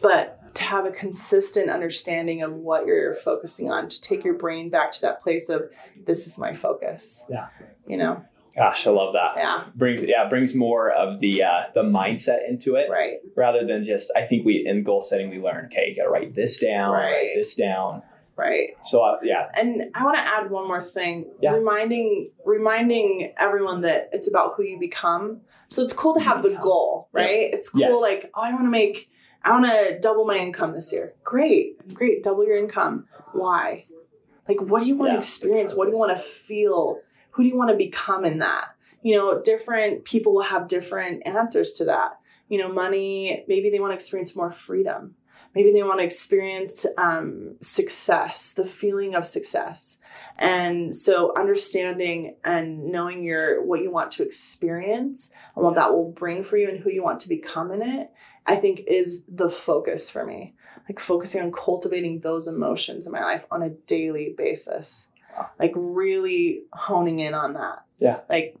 but 0.00 0.54
to 0.54 0.62
have 0.64 0.86
a 0.86 0.90
consistent 0.90 1.68
understanding 1.70 2.42
of 2.42 2.52
what 2.52 2.86
you're 2.86 3.14
focusing 3.16 3.70
on, 3.70 3.88
to 3.88 4.00
take 4.00 4.24
your 4.24 4.34
brain 4.34 4.70
back 4.70 4.92
to 4.92 5.00
that 5.02 5.22
place 5.22 5.48
of 5.48 5.62
this 6.06 6.26
is 6.26 6.38
my 6.38 6.54
focus. 6.54 7.24
Yeah. 7.28 7.48
You 7.86 7.96
know. 7.96 8.24
Gosh, 8.56 8.86
I 8.86 8.90
love 8.90 9.14
that. 9.14 9.32
Yeah. 9.36 9.64
Brings 9.74 10.04
yeah 10.04 10.28
brings 10.28 10.54
more 10.54 10.90
of 10.92 11.18
the 11.18 11.42
uh, 11.42 11.62
the 11.74 11.82
mindset 11.82 12.48
into 12.48 12.76
it 12.76 12.88
Right. 12.88 13.16
rather 13.36 13.66
than 13.66 13.84
just 13.84 14.12
I 14.16 14.22
think 14.22 14.46
we 14.46 14.64
in 14.64 14.84
goal 14.84 15.02
setting 15.02 15.28
we 15.28 15.38
learn 15.40 15.66
okay 15.66 15.88
you 15.88 15.96
got 15.96 16.04
to 16.04 16.08
write 16.08 16.34
this 16.36 16.58
down 16.60 16.92
Right. 16.92 17.10
write 17.12 17.30
this 17.34 17.54
down 17.54 18.02
Right. 18.36 18.70
so 18.82 19.00
uh, 19.02 19.18
yeah 19.22 19.48
And 19.54 19.90
I 19.94 20.04
want 20.04 20.16
to 20.16 20.22
add 20.26 20.50
one 20.50 20.66
more 20.66 20.82
thing, 20.82 21.26
Yeah. 21.40 21.52
reminding 21.52 22.30
reminding 22.44 23.32
everyone 23.38 23.82
that 23.82 24.10
it's 24.12 24.28
about 24.28 24.54
who 24.56 24.62
you 24.64 24.78
become. 24.78 25.42
So 25.68 25.82
it's 25.82 25.92
cool 25.92 26.14
to 26.14 26.20
have 26.20 26.42
the 26.42 26.50
goal, 26.50 27.08
Yeah. 27.14 27.20
right? 27.22 27.50
It's 27.54 27.68
cool 27.68 27.80
Yes. 27.80 28.00
like, 28.00 28.30
oh, 28.34 28.42
I 28.42 28.50
want 28.52 28.64
to 28.64 28.70
make 28.70 29.10
I 29.46 29.50
want 29.50 29.66
to 29.66 29.98
double 30.00 30.24
my 30.24 30.36
income 30.38 30.72
this 30.72 30.90
year. 30.92 31.14
Great. 31.22 31.92
Great, 31.94 32.22
double 32.22 32.46
your 32.46 32.56
income. 32.56 33.06
Why? 33.32 33.86
Like 34.48 34.60
what 34.60 34.82
do 34.82 34.88
you 34.88 34.96
want 34.96 35.10
Yeah. 35.10 35.16
to 35.16 35.18
experience? 35.18 35.74
What 35.74 35.84
do 35.86 35.92
you 35.92 35.98
want 35.98 36.12
to 36.16 36.22
feel? 36.22 37.00
Who 37.32 37.42
do 37.42 37.48
you 37.48 37.56
want 37.56 37.70
to 37.70 37.76
become 37.76 38.24
in 38.24 38.38
that? 38.40 38.66
You 39.02 39.16
know, 39.16 39.42
different 39.42 40.04
people 40.04 40.34
will 40.34 40.42
have 40.54 40.66
different 40.66 41.26
answers 41.26 41.72
to 41.74 41.84
that. 41.86 42.18
You 42.48 42.58
know, 42.58 42.72
money, 42.72 43.44
maybe 43.48 43.70
they 43.70 43.80
want 43.80 43.90
to 43.92 43.94
experience 43.94 44.34
more 44.34 44.50
freedom 44.50 45.14
maybe 45.54 45.72
they 45.72 45.82
want 45.82 46.00
to 46.00 46.04
experience 46.04 46.86
um, 46.98 47.56
success 47.60 48.52
the 48.52 48.64
feeling 48.64 49.14
of 49.14 49.26
success. 49.26 49.98
And 50.38 50.94
so 50.94 51.32
understanding 51.36 52.36
and 52.44 52.86
knowing 52.86 53.22
your 53.22 53.62
what 53.64 53.82
you 53.82 53.90
want 53.90 54.10
to 54.12 54.22
experience 54.22 55.30
and 55.54 55.64
what 55.64 55.76
that 55.76 55.92
will 55.92 56.10
bring 56.10 56.42
for 56.42 56.56
you 56.56 56.68
and 56.68 56.80
who 56.80 56.90
you 56.90 57.02
want 57.02 57.20
to 57.20 57.28
become 57.28 57.70
in 57.70 57.82
it 57.82 58.10
i 58.46 58.56
think 58.56 58.82
is 58.86 59.24
the 59.28 59.48
focus 59.48 60.10
for 60.10 60.24
me. 60.24 60.54
Like 60.88 61.00
focusing 61.00 61.40
on 61.40 61.50
cultivating 61.50 62.20
those 62.20 62.46
emotions 62.46 63.06
in 63.06 63.12
my 63.12 63.22
life 63.22 63.44
on 63.50 63.62
a 63.62 63.70
daily 63.70 64.34
basis. 64.36 65.08
Like 65.58 65.72
really 65.74 66.64
honing 66.72 67.20
in 67.20 67.32
on 67.32 67.54
that. 67.54 67.84
Yeah. 67.98 68.20
like 68.28 68.56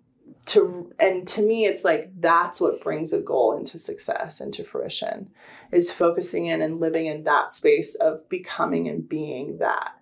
to 0.46 0.92
and 0.98 1.26
to 1.26 1.40
me 1.42 1.64
it's 1.64 1.84
like 1.84 2.10
that's 2.20 2.60
what 2.60 2.82
brings 2.82 3.12
a 3.12 3.20
goal 3.20 3.56
into 3.56 3.78
success 3.78 4.40
into 4.40 4.62
fruition 4.62 5.30
is 5.72 5.90
focusing 5.90 6.46
in 6.46 6.60
and 6.60 6.80
living 6.80 7.06
in 7.06 7.24
that 7.24 7.50
space 7.50 7.94
of 7.94 8.28
becoming 8.28 8.86
and 8.88 9.08
being 9.08 9.56
that 9.58 9.92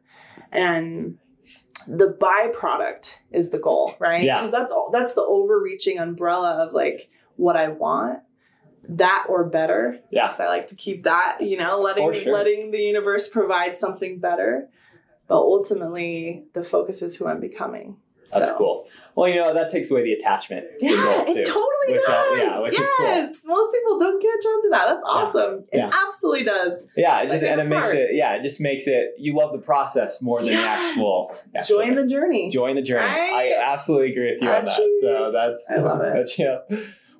and 0.50 1.18
the 1.86 2.16
byproduct 2.20 3.14
is 3.30 3.50
the 3.50 3.58
goal 3.58 3.94
right 4.00 4.24
Yeah. 4.24 4.38
because 4.38 4.50
that's 4.50 4.72
all 4.72 4.90
that's 4.92 5.12
the 5.14 5.22
overreaching 5.22 5.98
umbrella 5.98 6.66
of 6.66 6.72
like 6.72 7.08
what 7.36 7.56
i 7.56 7.68
want 7.68 8.20
that 8.88 9.26
or 9.28 9.44
better 9.44 9.98
Yeah. 10.10 10.26
Yes, 10.26 10.40
i 10.40 10.46
like 10.48 10.66
to 10.68 10.74
keep 10.74 11.04
that 11.04 11.38
you 11.40 11.56
know 11.56 11.80
letting 11.80 12.12
sure. 12.14 12.32
letting 12.34 12.72
the 12.72 12.80
universe 12.80 13.28
provide 13.28 13.76
something 13.76 14.18
better 14.18 14.68
but 15.28 15.36
ultimately 15.36 16.44
the 16.52 16.64
focus 16.64 17.00
is 17.00 17.14
who 17.16 17.28
i'm 17.28 17.38
becoming 17.40 17.96
That's 18.32 18.50
So- 18.50 18.56
cool. 18.56 18.88
Well, 19.14 19.28
you 19.28 19.36
know, 19.36 19.52
that 19.52 19.68
takes 19.68 19.90
away 19.90 20.04
the 20.04 20.14
attachment. 20.14 20.64
yeah, 20.80 21.20
it 21.20 21.26
too, 21.26 21.42
totally 21.44 21.88
which, 21.88 22.00
uh, 22.08 22.12
does. 22.12 22.38
yeah, 22.38 22.58
which 22.60 22.80
is 22.80 22.88
cool. 22.96 23.06
yes, 23.06 23.36
most 23.44 23.74
people 23.74 23.98
don't 23.98 24.22
catch 24.22 24.46
on 24.46 24.62
to 24.62 24.68
that. 24.70 24.84
That's 24.88 25.02
awesome. 25.06 25.64
Yeah. 25.70 25.88
It 25.88 25.94
absolutely 26.06 26.44
does. 26.44 26.86
Yeah, 26.96 27.20
it 27.20 27.28
just 27.28 27.44
and 27.44 27.60
it 27.60 27.64
makes 27.64 27.90
it 27.92 28.08
yeah, 28.14 28.32
it 28.36 28.42
just 28.42 28.58
makes 28.62 28.86
it 28.86 29.10
you 29.18 29.36
love 29.36 29.52
the 29.52 29.58
process 29.58 30.22
more 30.22 30.40
than 30.40 30.54
the 30.54 30.54
actual 30.62 31.30
Yes. 31.54 31.68
Join 31.68 31.94
the 31.94 32.06
journey. 32.06 32.48
join 32.50 32.74
the 32.76 32.80
journey. 32.82 33.04
Right? 33.06 33.52
I 33.58 33.72
absolutely 33.72 34.12
agree 34.12 34.32
with 34.32 34.40
you 34.42 34.48
on 34.48 34.64
that. 34.64 34.80
So 35.02 35.30
that's 35.30 35.70
I 35.70 35.76
love 35.76 36.00
it. 36.00 36.04
that's- 36.14 36.38
yeah. 36.38 36.58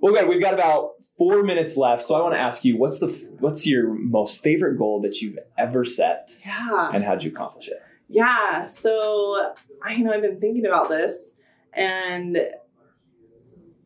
Well, 0.01 0.15
good. 0.15 0.29
We've 0.29 0.41
got 0.41 0.55
about 0.55 0.93
four 1.19 1.43
minutes 1.45 1.77
left, 1.77 2.05
so 2.05 2.15
I 2.17 2.21
want 2.23 2.35
to 2.35 2.41
ask 2.41 2.65
you, 2.65 2.77
what's 2.79 2.99
the 3.01 3.07
what's 3.39 3.67
your 3.67 3.89
most 3.93 4.43
favorite 4.43 4.77
goal 4.79 5.01
that 5.03 5.21
you've 5.21 5.39
ever 5.59 5.85
set, 5.85 6.31
Yeah. 6.45 6.91
and 6.93 7.05
how'd 7.05 7.23
you 7.23 7.31
accomplish 7.31 7.69
it? 7.69 7.81
Yeah. 8.13 8.67
So 8.67 9.55
I 9.83 9.97
know 9.97 10.13
I've 10.13 10.21
been 10.21 10.39
thinking 10.39 10.67
about 10.67 10.91
this 10.91 11.31
and 11.73 12.37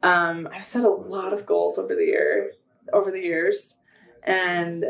um 0.03 0.49
I've 0.53 0.65
set 0.65 0.83
a 0.83 0.91
lot 0.91 1.33
of 1.33 1.47
goals 1.47 1.79
over 1.79 1.95
the 1.95 2.05
year 2.05 2.53
over 2.93 3.13
the 3.13 3.21
years. 3.21 3.75
And 4.25 4.87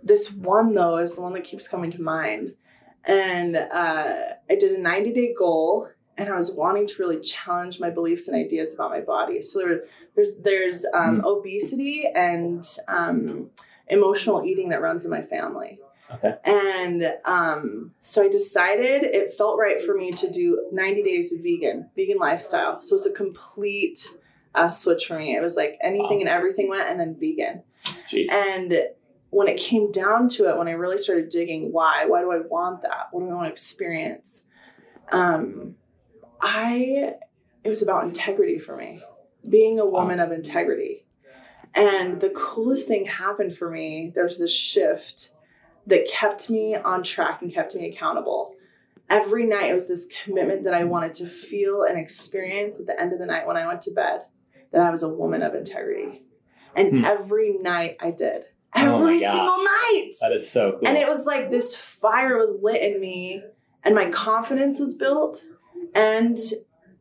this 0.00 0.30
one 0.30 0.74
though 0.74 0.98
is 0.98 1.16
the 1.16 1.22
one 1.22 1.32
that 1.32 1.42
keeps 1.42 1.66
coming 1.66 1.90
to 1.90 2.00
mind. 2.00 2.54
And 3.04 3.56
uh 3.56 4.14
I 4.48 4.54
did 4.54 4.78
a 4.78 4.80
90 4.80 5.12
day 5.12 5.34
goal 5.36 5.88
and 6.16 6.28
I 6.28 6.36
was 6.36 6.52
wanting 6.52 6.86
to 6.86 6.94
really 7.00 7.20
challenge 7.20 7.80
my 7.80 7.90
beliefs 7.90 8.28
and 8.28 8.36
ideas 8.36 8.74
about 8.74 8.90
my 8.90 9.00
body. 9.00 9.42
So 9.42 9.58
there, 9.58 9.84
there's 10.14 10.34
there's 10.36 10.86
um, 10.94 11.22
obesity 11.24 12.06
and 12.14 12.64
um, 12.88 13.50
emotional 13.88 14.44
eating 14.44 14.70
that 14.70 14.80
runs 14.80 15.04
in 15.04 15.10
my 15.10 15.22
family. 15.22 15.80
Okay. 16.14 16.34
And 16.44 17.14
um, 17.24 17.92
so 18.00 18.22
I 18.22 18.28
decided 18.28 19.02
it 19.02 19.34
felt 19.34 19.58
right 19.58 19.80
for 19.80 19.94
me 19.96 20.12
to 20.12 20.30
do 20.30 20.68
90 20.72 21.02
days 21.02 21.32
of 21.32 21.40
vegan, 21.40 21.90
vegan 21.96 22.18
lifestyle. 22.18 22.80
So 22.80 22.94
it's 22.96 23.06
a 23.06 23.10
complete 23.10 24.08
uh, 24.54 24.70
switch 24.70 25.06
for 25.06 25.18
me. 25.18 25.36
It 25.36 25.42
was 25.42 25.56
like 25.56 25.78
anything 25.80 26.18
Wow. 26.18 26.20
and 26.20 26.28
everything 26.28 26.68
went, 26.68 26.88
and 26.88 27.00
then 27.00 27.16
vegan. 27.18 27.62
Jeez. 28.08 28.30
And 28.32 28.72
when 29.30 29.48
it 29.48 29.58
came 29.58 29.90
down 29.90 30.28
to 30.30 30.48
it, 30.48 30.56
when 30.56 30.68
I 30.68 30.72
really 30.72 30.98
started 30.98 31.28
digging 31.28 31.72
why, 31.72 32.06
why 32.06 32.20
do 32.20 32.30
I 32.30 32.38
want 32.38 32.82
that? 32.82 33.08
What 33.10 33.20
do 33.20 33.28
I 33.30 33.34
want 33.34 33.46
to 33.46 33.50
experience? 33.50 34.44
Um, 35.10 35.74
I, 36.40 37.14
it 37.64 37.68
was 37.68 37.82
about 37.82 38.04
integrity 38.04 38.58
for 38.58 38.76
me, 38.76 39.02
being 39.48 39.78
a 39.80 39.86
woman 39.86 40.20
of 40.20 40.32
integrity. 40.32 41.04
And 41.74 42.20
the 42.20 42.30
coolest 42.30 42.88
thing 42.88 43.04
happened 43.06 43.54
for 43.56 43.70
me, 43.70 44.12
there's 44.14 44.38
this 44.38 44.52
shift 44.52 45.32
that 45.86 46.08
kept 46.08 46.50
me 46.50 46.74
on 46.76 47.02
track 47.02 47.42
and 47.42 47.52
kept 47.52 47.74
me 47.74 47.88
accountable. 47.88 48.54
Every 49.08 49.46
night, 49.46 49.70
it 49.70 49.74
was 49.74 49.86
this 49.86 50.06
commitment 50.24 50.64
that 50.64 50.74
I 50.74 50.84
wanted 50.84 51.14
to 51.14 51.26
feel 51.28 51.82
and 51.84 51.96
experience 51.98 52.80
at 52.80 52.86
the 52.86 53.00
end 53.00 53.12
of 53.12 53.18
the 53.20 53.26
night 53.26 53.46
when 53.46 53.56
I 53.56 53.66
went 53.66 53.80
to 53.82 53.92
bed 53.92 54.22
that 54.72 54.80
I 54.80 54.90
was 54.90 55.04
a 55.04 55.08
woman 55.08 55.42
of 55.42 55.54
integrity. 55.54 56.24
And 56.74 56.88
Hmm. 56.98 57.04
every 57.04 57.56
night 57.58 57.96
I 58.00 58.10
did. 58.10 58.46
Oh 58.74 58.96
Every 58.96 59.18
gosh. 59.20 59.32
single 59.34 59.56
night. 59.64 60.10
that 60.20 60.32
is 60.32 60.50
so 60.50 60.72
cool. 60.72 60.88
And 60.88 60.98
it 60.98 61.06
was 61.08 61.24
like 61.24 61.50
this 61.50 61.74
fire 61.76 62.36
was 62.36 62.58
lit 62.60 62.82
in 62.82 63.00
me, 63.00 63.42
and 63.84 63.94
my 63.94 64.10
confidence 64.10 64.80
was 64.80 64.94
built. 64.96 65.44
And 65.94 66.36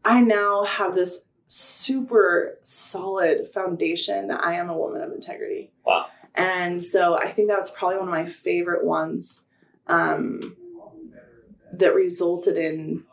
I 0.05 0.21
now 0.21 0.63
have 0.63 0.95
this 0.95 1.23
super 1.47 2.59
solid 2.63 3.49
foundation 3.53 4.27
that 4.27 4.43
I 4.43 4.53
am 4.55 4.69
a 4.69 4.77
woman 4.77 5.01
of 5.01 5.11
integrity. 5.11 5.71
Wow. 5.85 6.05
And 6.35 6.83
so 6.83 7.17
I 7.17 7.31
think 7.31 7.47
that 7.47 7.57
was 7.57 7.71
probably 7.71 7.97
one 7.97 8.07
of 8.07 8.13
my 8.13 8.25
favorite 8.25 8.83
ones 8.85 9.41
um, 9.87 10.55
that 11.71 11.95
resulted 11.95 12.57
in 12.57 13.03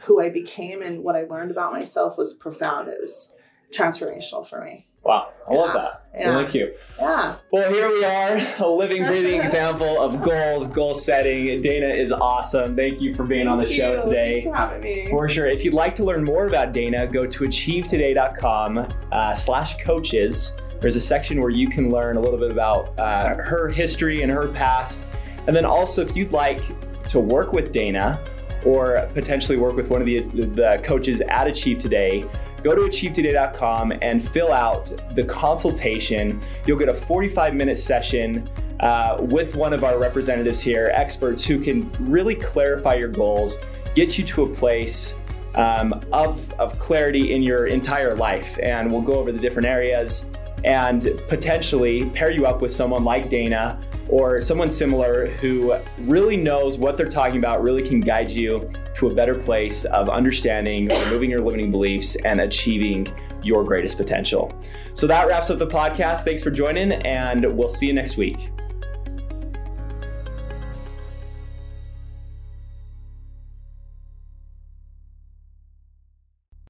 who 0.00 0.20
I 0.20 0.30
became 0.30 0.82
and 0.82 1.02
what 1.02 1.16
I 1.16 1.24
learned 1.24 1.50
about 1.50 1.72
myself 1.72 2.16
was 2.16 2.32
profound. 2.32 2.88
It 2.88 2.98
was 3.00 3.30
transformational 3.72 4.46
for 4.46 4.64
me. 4.64 4.86
wow, 5.02 5.30
I 5.48 5.54
love 5.54 5.72
that. 5.74 6.04
Yeah. 6.18 6.42
Thank 6.42 6.54
you. 6.54 6.74
Yeah. 6.98 7.36
Well, 7.52 7.72
here 7.72 7.88
we 7.88 8.04
are, 8.04 8.40
a 8.58 8.68
living, 8.68 9.06
breathing 9.06 9.40
example 9.40 10.00
of 10.02 10.22
goals, 10.22 10.66
goal 10.66 10.94
setting. 10.94 11.62
Dana 11.62 11.86
is 11.86 12.12
awesome. 12.12 12.74
Thank 12.74 13.00
you 13.00 13.14
for 13.14 13.24
being 13.24 13.46
on 13.46 13.58
the 13.58 13.64
Thank 13.64 13.76
show 13.76 14.00
today. 14.00 14.40
Thanks 14.40 14.46
for 14.46 14.56
having 14.56 14.82
me. 14.82 15.06
For 15.08 15.28
sure. 15.28 15.46
If 15.46 15.64
you'd 15.64 15.74
like 15.74 15.94
to 15.96 16.04
learn 16.04 16.24
more 16.24 16.46
about 16.46 16.72
Dana, 16.72 17.06
go 17.06 17.26
to 17.26 17.44
achievetoday.com 17.44 18.88
uh, 19.12 19.34
slash 19.34 19.76
coaches. 19.78 20.52
There's 20.80 20.96
a 20.96 21.00
section 21.00 21.40
where 21.40 21.50
you 21.50 21.68
can 21.68 21.90
learn 21.90 22.16
a 22.16 22.20
little 22.20 22.38
bit 22.38 22.50
about 22.50 22.98
uh, 22.98 23.34
her 23.34 23.68
history 23.68 24.22
and 24.22 24.32
her 24.32 24.48
past. 24.48 25.04
And 25.46 25.54
then 25.54 25.64
also, 25.64 26.04
if 26.04 26.16
you'd 26.16 26.32
like 26.32 26.62
to 27.08 27.20
work 27.20 27.52
with 27.52 27.70
Dana 27.70 28.22
or 28.64 29.08
potentially 29.14 29.58
work 29.58 29.76
with 29.76 29.88
one 29.88 30.00
of 30.00 30.06
the, 30.06 30.20
the 30.20 30.80
coaches 30.82 31.20
at 31.28 31.46
Achieve 31.46 31.78
Today, 31.78 32.24
go 32.62 32.74
to 32.74 32.82
achievetoday.com 32.82 33.92
and 34.00 34.26
fill 34.26 34.52
out 34.52 34.90
the 35.14 35.24
consultation. 35.24 36.40
You'll 36.66 36.78
get 36.78 36.88
a 36.88 36.94
45 36.94 37.54
minute 37.54 37.76
session 37.76 38.48
uh, 38.80 39.18
with 39.20 39.54
one 39.54 39.74
of 39.74 39.84
our 39.84 39.98
representatives 39.98 40.62
here, 40.62 40.90
experts 40.94 41.44
who 41.44 41.58
can 41.58 41.90
really 42.00 42.34
clarify 42.34 42.94
your 42.94 43.08
goals, 43.08 43.58
get 43.94 44.16
you 44.16 44.24
to 44.24 44.44
a 44.44 44.48
place 44.48 45.14
um, 45.54 45.92
of, 46.12 46.50
of 46.54 46.78
clarity 46.78 47.34
in 47.34 47.42
your 47.42 47.66
entire 47.66 48.14
life. 48.14 48.58
And 48.62 48.90
we'll 48.90 49.02
go 49.02 49.14
over 49.14 49.32
the 49.32 49.38
different 49.38 49.66
areas 49.66 50.24
and 50.64 51.20
potentially 51.28 52.06
pair 52.10 52.30
you 52.30 52.46
up 52.46 52.60
with 52.60 52.72
someone 52.72 53.04
like 53.04 53.30
Dana 53.30 53.80
or 54.08 54.40
someone 54.40 54.70
similar 54.70 55.26
who 55.26 55.76
really 55.98 56.36
knows 56.36 56.78
what 56.78 56.96
they're 56.96 57.08
talking 57.08 57.38
about, 57.38 57.62
really 57.62 57.82
can 57.82 58.00
guide 58.00 58.30
you 58.30 58.70
to 58.96 59.08
a 59.08 59.14
better 59.14 59.34
place 59.34 59.84
of 59.84 60.08
understanding, 60.08 60.88
removing 60.88 61.30
your 61.30 61.40
limiting 61.40 61.70
beliefs, 61.70 62.16
and 62.24 62.40
achieving 62.40 63.12
your 63.42 63.64
greatest 63.64 63.96
potential. 63.96 64.52
So 64.94 65.06
that 65.06 65.26
wraps 65.26 65.50
up 65.50 65.58
the 65.58 65.66
podcast. 65.66 66.24
Thanks 66.24 66.42
for 66.42 66.50
joining, 66.50 66.92
and 66.92 67.56
we'll 67.56 67.68
see 67.68 67.86
you 67.86 67.92
next 67.92 68.16
week. 68.16 68.50